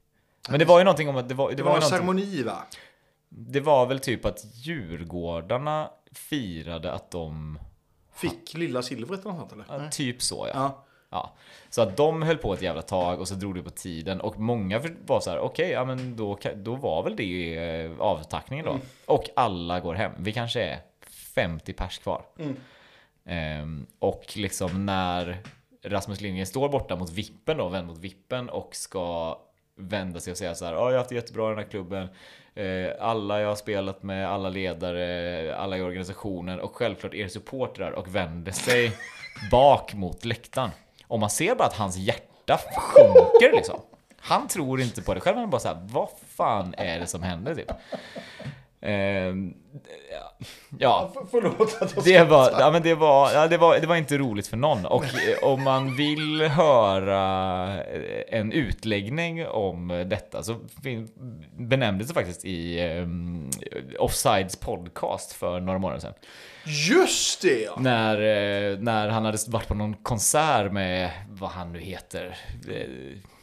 [0.48, 2.42] Men det var ju någonting om att det var, det, Det var, var en ceremoni
[2.42, 2.64] va?
[3.28, 7.58] det var väl typ att Djurgårdarna firade att de...
[8.14, 9.64] Fick lilla silvret eller något eller?
[9.68, 10.54] Ja, typ så ja.
[10.54, 10.84] Ja.
[11.12, 11.32] Ja,
[11.70, 14.38] så att de höll på ett jävla tag och så drog det på tiden och
[14.38, 18.78] många var så här: okej, ja men då, då var väl det eh, avtackningen då.
[19.06, 20.12] Och alla går hem.
[20.18, 20.78] Vi kanske är
[21.34, 22.22] 50 pers kvar.
[23.24, 25.38] Ehm, och liksom när
[25.84, 29.38] Rasmus Lindgren står borta mot vippen då, vänd mot vippen och ska
[29.76, 31.70] vända sig och säga så här, ja jag har haft det jättebra i den här
[31.70, 32.08] klubben.
[32.54, 37.90] Eh, alla jag har spelat med, alla ledare, alla i organisationen och självklart er supportrar
[37.90, 38.92] och vänder sig
[39.50, 40.70] bak mot läktaren.
[41.12, 43.80] Och man ser bara att hans hjärta sjunker liksom.
[44.18, 47.54] Han tror inte på det själv, han bara såhär vad fan är det som händer
[47.54, 47.70] typ?
[48.82, 49.54] Ehm,
[50.78, 53.96] ja, Förlåt att jag det var, ja, men det, var, ja, det, var, det var
[53.96, 54.86] inte roligt för någon.
[54.86, 60.56] Och eh, om man vill höra eh, en utläggning om detta så
[61.56, 63.50] benämndes det faktiskt i um,
[63.98, 66.14] Offsides podcast för några månader sedan.
[66.64, 67.76] Just det ja!
[67.78, 72.36] När, eh, när han hade varit på någon konsert med vad han nu heter.
[72.70, 72.86] Eh,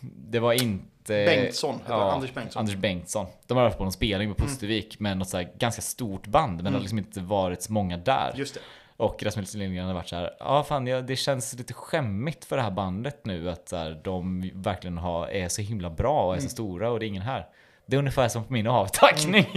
[0.02, 0.86] Det var inte...
[1.14, 2.60] Bengtsson heter han, Anders Bengtsson.
[2.60, 3.26] Anders Bengtsson.
[3.48, 6.56] De har varit på någon spelning på Pustervik med något så här ganska stort band,
[6.56, 8.34] men det har liksom inte varit så många där.
[8.36, 8.60] Just det.
[8.98, 12.58] Och Rasmus Lindgren har varit så här, ja fan ja, det känns lite skämmigt för
[12.58, 16.36] det här bandet nu att så här, de verkligen har, är så himla bra och
[16.36, 17.48] är så stora och det är ingen här.
[17.86, 19.48] Det är ungefär som på min avtackning.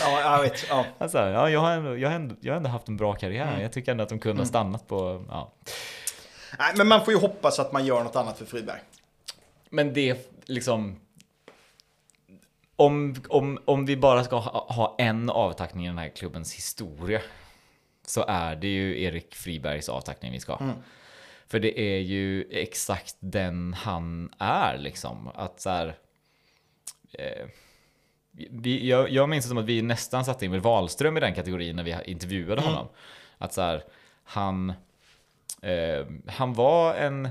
[0.00, 0.68] Ja, jag vet.
[0.68, 0.84] Ja.
[0.98, 3.48] alltså, ja, jag, har ändå, jag, har ändå, jag har ändå haft en bra karriär.
[3.48, 3.62] Mm.
[3.62, 5.24] Jag tycker ändå att de kunde ha stannat på...
[5.28, 5.52] Ja.
[6.58, 8.80] Nej, men man får ju hoppas att man gör något annat för Friberg.
[9.70, 11.00] Men det liksom...
[12.76, 17.20] Om, om, om vi bara ska ha, ha en avtackning i den här klubbens historia
[18.06, 20.72] så är det ju Erik Fribergs avtackning vi ska ha.
[21.46, 25.28] För det är ju exakt den han är liksom.
[25.34, 25.96] Att så här,
[27.12, 27.46] eh,
[28.32, 31.76] vi, jag, jag minns det som att vi nästan satte Emil Wahlström i den kategorin
[31.76, 32.88] när vi intervjuade honom.
[33.38, 33.84] Att så här,
[34.24, 34.72] han,
[35.62, 37.28] eh, han var en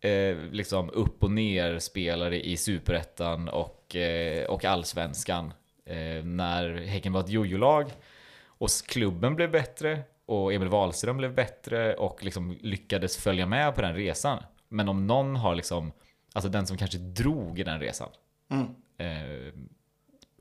[0.00, 5.52] eh, liksom upp och ner spelare i superettan och, eh, och allsvenskan.
[5.84, 7.92] Eh, när Häcken var ett jojo-lag
[8.44, 13.82] och klubben blev bättre och Emil Wahlström blev bättre och liksom lyckades följa med på
[13.82, 14.42] den resan.
[14.68, 15.92] Men om någon har liksom,
[16.32, 18.08] alltså den som kanske drog i den resan
[18.98, 19.52] eh,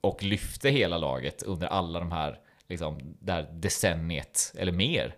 [0.01, 5.15] och lyfte hela laget under alla de här, liksom, det här decenniet eller mer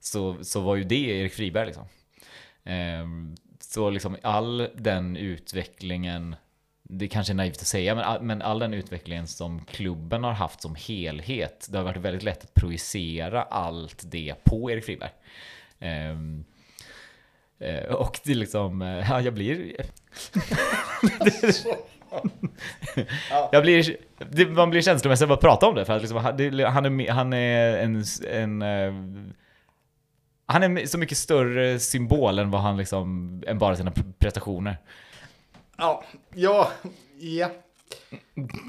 [0.00, 1.88] så, så var ju det Erik Friberg liksom.
[2.64, 3.34] Ehm,
[3.72, 6.36] så liksom all den utvecklingen,
[6.82, 10.32] det kanske är naivt att säga, men all, men all den utvecklingen som klubben har
[10.32, 15.10] haft som helhet, det har varit väldigt lätt att projicera allt det på Erik Friberg.
[17.58, 19.72] Eh, och det är liksom, eh, ja, jag blir...
[23.52, 23.96] Jag blir,
[24.46, 27.78] man blir känslomässig av att prata om det, för att liksom, han, är, han är
[27.78, 28.94] en, en eh,
[30.46, 34.76] han är så mycket större symbol än vad han liksom, än bara sina pre- prestationer.
[35.76, 36.70] Ja, ja,
[37.18, 37.50] ja.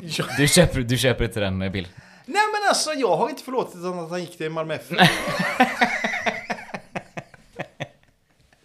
[0.02, 0.26] ja.
[0.38, 1.88] Du köper, du köper inte den eh, Bill?
[2.26, 4.98] Nej men alltså jag har inte förlåtit honom att han gick till Malmö FF.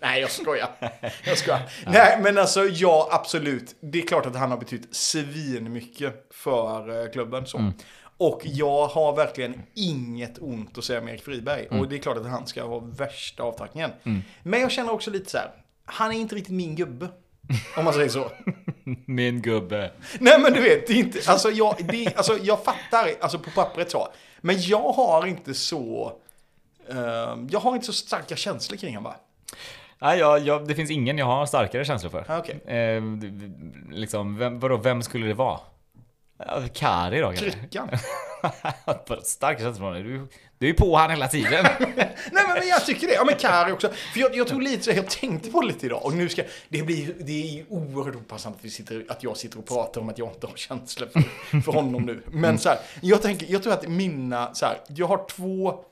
[0.01, 0.69] Nej jag skojar.
[1.25, 1.61] Jag skojar.
[1.87, 3.77] Nej men alltså ja absolut.
[3.81, 7.47] Det är klart att han har betytt svin mycket för eh, klubben.
[7.47, 7.73] Så.
[8.17, 11.67] Och jag har verkligen inget ont att säga om Erik Friberg.
[11.71, 13.91] Och det är klart att han ska ha värsta avtackningen.
[14.43, 15.51] Men jag känner också lite så här.
[15.85, 17.09] Han är inte riktigt min gubbe.
[17.77, 18.31] Om man säger så.
[19.07, 19.91] Min gubbe.
[20.21, 23.51] Nej men du vet, det är inte, alltså jag, det, alltså jag fattar, alltså på
[23.51, 24.09] pappret så.
[24.41, 26.13] Men jag har inte så,
[26.91, 29.17] ehm, jag har inte så starka känslor kring honom va?
[29.99, 32.25] Nej, jag, jag, det finns ingen jag har starkare känslor för.
[32.29, 32.77] Ah, okej.
[32.77, 33.03] Eh,
[33.91, 35.61] liksom, vem, vadå, vem skulle det vara?
[36.73, 37.51] Kari då kanske?
[37.51, 37.89] Kryckan.
[39.79, 40.03] Från dig.
[40.03, 40.29] Du,
[40.59, 41.67] du är på han hela tiden.
[42.33, 43.89] Nej men, jag tycker det, ja men Kari också.
[43.89, 46.05] För jag, jag tror lite så, jag tänkte på det lite idag.
[46.05, 49.59] Och nu ska, det blir, det är oerhört opassande att, vi sitter, att jag sitter
[49.59, 52.23] och pratar om att jag inte har känslor för, för honom nu.
[52.31, 55.85] Men så här, jag tänker, jag tror att mina, så här, jag har två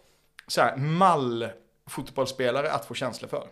[0.47, 1.49] så här, mall
[1.87, 3.47] fotbollsspelare att få känslor för.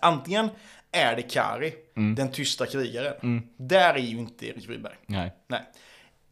[0.00, 0.48] Antingen
[0.92, 1.74] är det Kari,
[2.16, 3.42] den tysta krigaren.
[3.56, 4.94] Där är ju inte Erik Wiberg.
[5.06, 5.32] Nej.
[5.48, 5.62] Nej.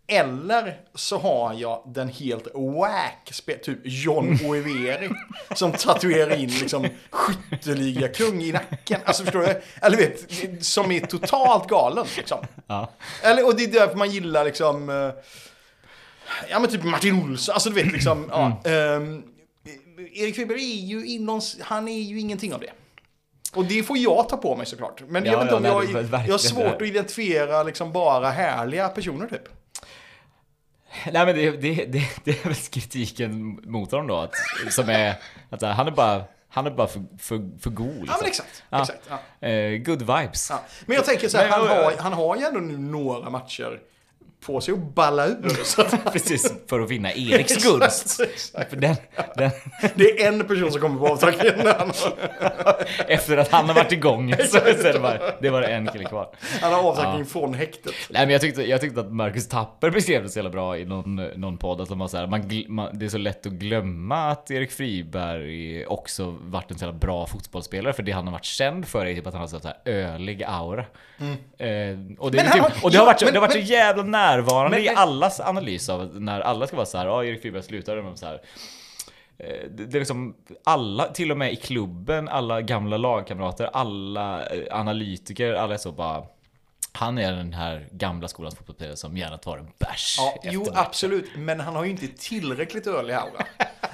[0.07, 3.33] Eller så har jag den helt wack,
[3.63, 5.11] typ John Oiveri,
[5.55, 9.01] som tatuerar in liksom skytteliga-kung i nacken.
[9.05, 9.63] Alltså förstår du?
[9.83, 12.39] Eller vet, som är totalt galen liksom.
[12.67, 12.91] Ja.
[13.23, 15.11] Eller, och det är därför man gillar liksom, eh,
[16.51, 18.71] ja men typ Martin Olsson, alltså du vet liksom, ja.
[18.71, 19.23] ehm,
[20.15, 22.71] Erik Wiberg är ju inom, han är ju ingenting av det.
[23.55, 25.03] Och det får jag ta på mig såklart.
[25.09, 28.31] Men jag Ja, vet inte ja, om jag, jag har svårt att identifiera liksom bara
[28.31, 29.49] härliga personer typ.
[31.13, 34.17] Nej men det, det, det, det är väl kritiken mot honom då.
[34.17, 34.35] Att,
[34.71, 35.15] som är
[35.51, 37.87] att han är bara, han är bara för, för, för god.
[37.89, 38.07] Liksom.
[38.09, 38.63] Ja men exakt.
[38.71, 38.81] Ja.
[38.83, 39.49] exakt ja.
[39.49, 40.51] Eh, good vibes.
[40.51, 40.63] Ja.
[40.87, 43.81] Men jag tänker så här, Men- han, har, han har ju ändå nu några matcher
[44.47, 45.65] på sig att balla ur.
[45.65, 48.21] Så att, Precis, för att vinna Eriks gunst.
[48.71, 48.97] Den,
[49.37, 49.51] den,
[49.95, 51.35] det är en person som kommer på har-
[53.09, 56.05] efter att han har varit igång så, så är det, bara, det var en kille
[56.05, 56.29] kvar.
[56.61, 57.93] han har avtackning från häktet.
[58.11, 60.85] Nej men jag tyckte, jag tyckte att Marcus Tapper beskrev det så jävla bra i
[60.85, 61.81] någon, någon podd.
[61.81, 64.71] Att de var så här, man, man, det är så lätt att glömma att Erik
[64.73, 67.93] Friberg också varit en så jävla bra fotbollsspelare.
[67.93, 70.43] För det han har varit känd för är typ att han har så här ölig
[70.47, 70.85] aura.
[71.59, 71.69] Eh,
[72.19, 73.59] och det, är Men typ, och det har varit, så- ja, det har varit så
[73.59, 74.03] men- jävla
[74.37, 77.43] närvarande men- i men- allas analys av när alla ska vara så här, ja Erik
[77.43, 78.41] Friberg slutade med så här.
[79.39, 84.79] Eh, Det är liksom alla, till och med i klubben, alla gamla lagkamrater, alla eh,
[84.79, 86.23] analytiker, alla är så bara
[86.97, 90.73] han är den här gamla skolans fotbollsspelare som gärna tar en bärs Ja, jo matchen.
[90.77, 93.47] absolut, men han har ju inte tillräckligt ölig aura.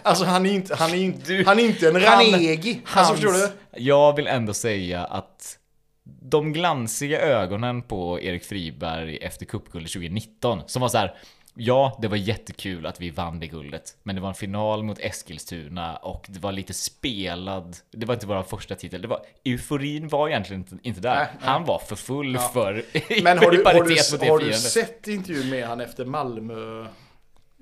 [0.02, 2.80] Alltså han är inte, han är inte, han är inte en Han- Ranegi.
[2.94, 3.48] Alltså förstår du?
[3.82, 5.58] Jag vill ändå säga att
[6.04, 11.14] de glansiga ögonen på Erik Friberg efter cupguldet 2019, som var så här.
[11.54, 14.98] Ja, det var jättekul att vi vann det guldet, men det var en final mot
[14.98, 17.76] Eskilstuna och det var lite spelad.
[17.90, 19.02] Det var inte vår första titel.
[19.02, 21.16] Det var, euforin var egentligen inte, inte där.
[21.16, 21.28] Nej.
[21.40, 22.84] Han var för full för
[23.22, 26.04] Men har du, har paritet mot du, det har du sett intervjun med han efter
[26.04, 26.86] Malmö?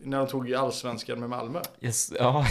[0.02, 1.60] När de tog allsvenskan med Malmö.
[1.80, 2.30] Yes, ja.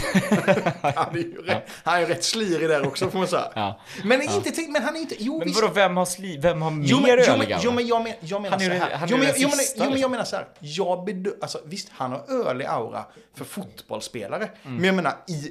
[0.82, 3.48] Han är ju rätt, han är ju rätt slirig där också får man säga.
[3.54, 3.80] ja.
[4.04, 5.14] Men, inte, tänk- men han är inte...
[5.18, 7.86] Jo, Men vadå, vem har, sli, vem har mer Jo men, jo, men, jo, men
[7.86, 8.94] jag, men, jag menar Han är så här.
[8.96, 9.98] han är jo, men, jo, men, jo, men liksom.
[10.00, 10.46] jag menar så här.
[10.60, 14.48] Jag bedö- alltså, visst, han har ölig aura för fotbollsspelare.
[14.62, 14.76] Mm.
[14.76, 15.50] Men jag menar, i,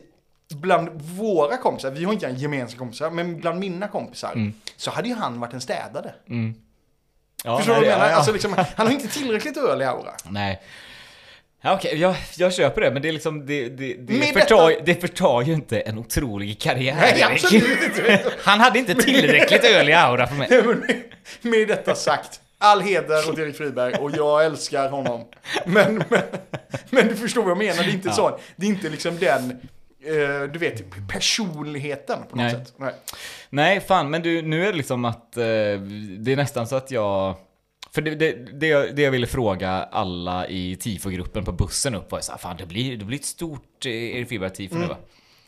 [0.55, 4.53] bland våra kompisar, vi har inte en gemensam kompisar, men bland mina kompisar, Mm.
[4.77, 6.13] så hade ju han varit en städare.
[7.43, 8.05] ja, Förstår du vad jag menar?
[8.05, 8.15] ja, ja.
[8.15, 10.11] Alltså, liksom, han har inte tillräckligt ölig aura.
[10.29, 10.61] Nej.
[11.61, 14.83] Ja, okej, jag, jag köper det, men det är liksom, det, det, det, förtar, detta-
[14.83, 16.95] det förtar ju inte en otrolig karriär.
[16.95, 18.23] Nej, absolut inte.
[18.39, 20.47] Han hade inte tillräckligt ölig aura för mig.
[20.49, 21.03] Med,
[21.41, 25.25] med detta sagt, all heder åt Erik Friberg och jag älskar honom.
[25.65, 26.21] Men, men,
[26.89, 28.39] men du förstår vad jag menar, det är inte så.
[28.55, 29.49] Det är inte liksom den,
[30.05, 32.51] eh, du vet, personligheten på något Nej.
[32.51, 32.73] sätt.
[32.77, 32.93] Nej.
[33.49, 36.91] Nej, fan, men du, nu är det liksom att eh, det är nästan så att
[36.91, 37.35] jag...
[37.91, 42.11] För det, det, det, jag, det jag ville fråga alla i tifogruppen på bussen upp
[42.11, 44.97] var så här, fan det blir, det blir ett stort eh, Erik Friberg-tifo nu va?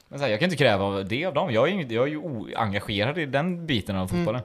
[0.08, 2.18] Men så här, jag kan inte kräva det av dem, jag är, jag är ju
[2.18, 4.42] oengagerad i den biten av fotbollen.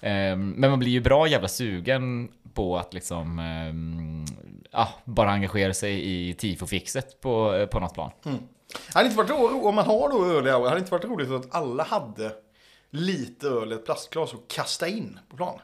[0.00, 4.24] Ehm, men man blir ju bra jävla sugen på att liksom, ehm,
[4.70, 8.10] ja, bara engagera sig i tifofixet på, eh, på något plan.
[8.94, 11.30] Hade inte varit roligt, om man har då öl i aura, hade inte varit roligt
[11.30, 12.32] att alla hade
[12.90, 15.58] lite öl i ett plastglas och kasta in på plan?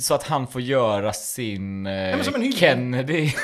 [0.00, 2.52] Så att han får göra sin eh, hyllning.
[2.52, 3.32] Kennedy.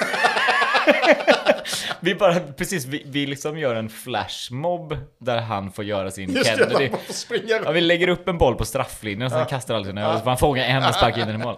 [2.01, 6.57] vi bara, precis, vi, vi liksom gör en flashmob där han får göra sin Just
[6.57, 6.91] det, Kennedy.
[7.09, 10.17] springa Ja, vi lägger upp en boll på strafflinjen och sen kastar aldrig den över.
[10.17, 11.57] Så får han fånga en och sparka in den i mål.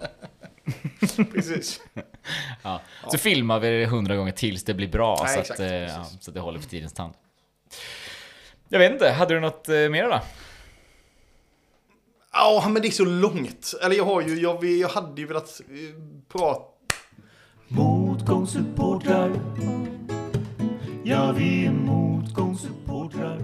[1.32, 1.80] Precis.
[2.62, 2.80] Ja.
[3.10, 5.18] Så filmar vi det hundra gånger tills det blir bra.
[5.24, 6.24] Nej, så, exakt, att, eh, ja, precis.
[6.24, 7.14] så att det håller för tidens tand.
[8.68, 10.20] Jag vet inte, hade du något eh, mer då?
[12.32, 13.74] Ja, men det är så långt.
[13.82, 16.02] Eller jag har ju, jag, jag hade ju velat eh,
[16.32, 16.72] prata
[17.68, 19.30] Motgångssupportrar
[21.04, 23.38] Ja, vi är motgångssupportrar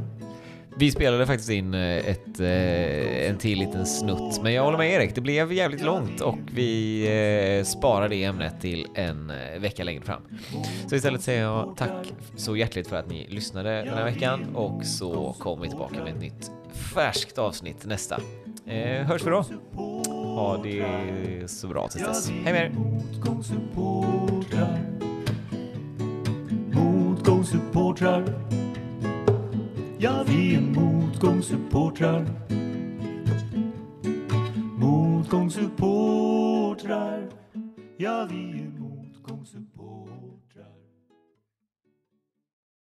[0.76, 4.92] Vi spelade faktiskt in eh, ett, eh, en till liten snutt, men jag håller med
[4.92, 7.02] Erik, det blev jävligt långt och vi
[7.58, 10.22] eh, sparar det ämnet till en vecka längre fram.
[10.86, 14.86] Så istället säger jag tack så hjärtligt för att ni lyssnade den här veckan och
[14.86, 16.50] så kommer vi tillbaka med ett nytt
[16.94, 18.20] färskt avsnitt nästa.
[18.68, 19.44] Eh, hörs vi då?
[20.12, 22.30] Ha det så bra tills dess.
[22.30, 22.72] Hej med er!
[26.74, 28.24] Motgångssupportrar
[29.98, 32.26] Ja, vi är motgångssupportrar
[34.78, 37.28] Motgångssupportrar
[37.96, 38.77] Ja, vi är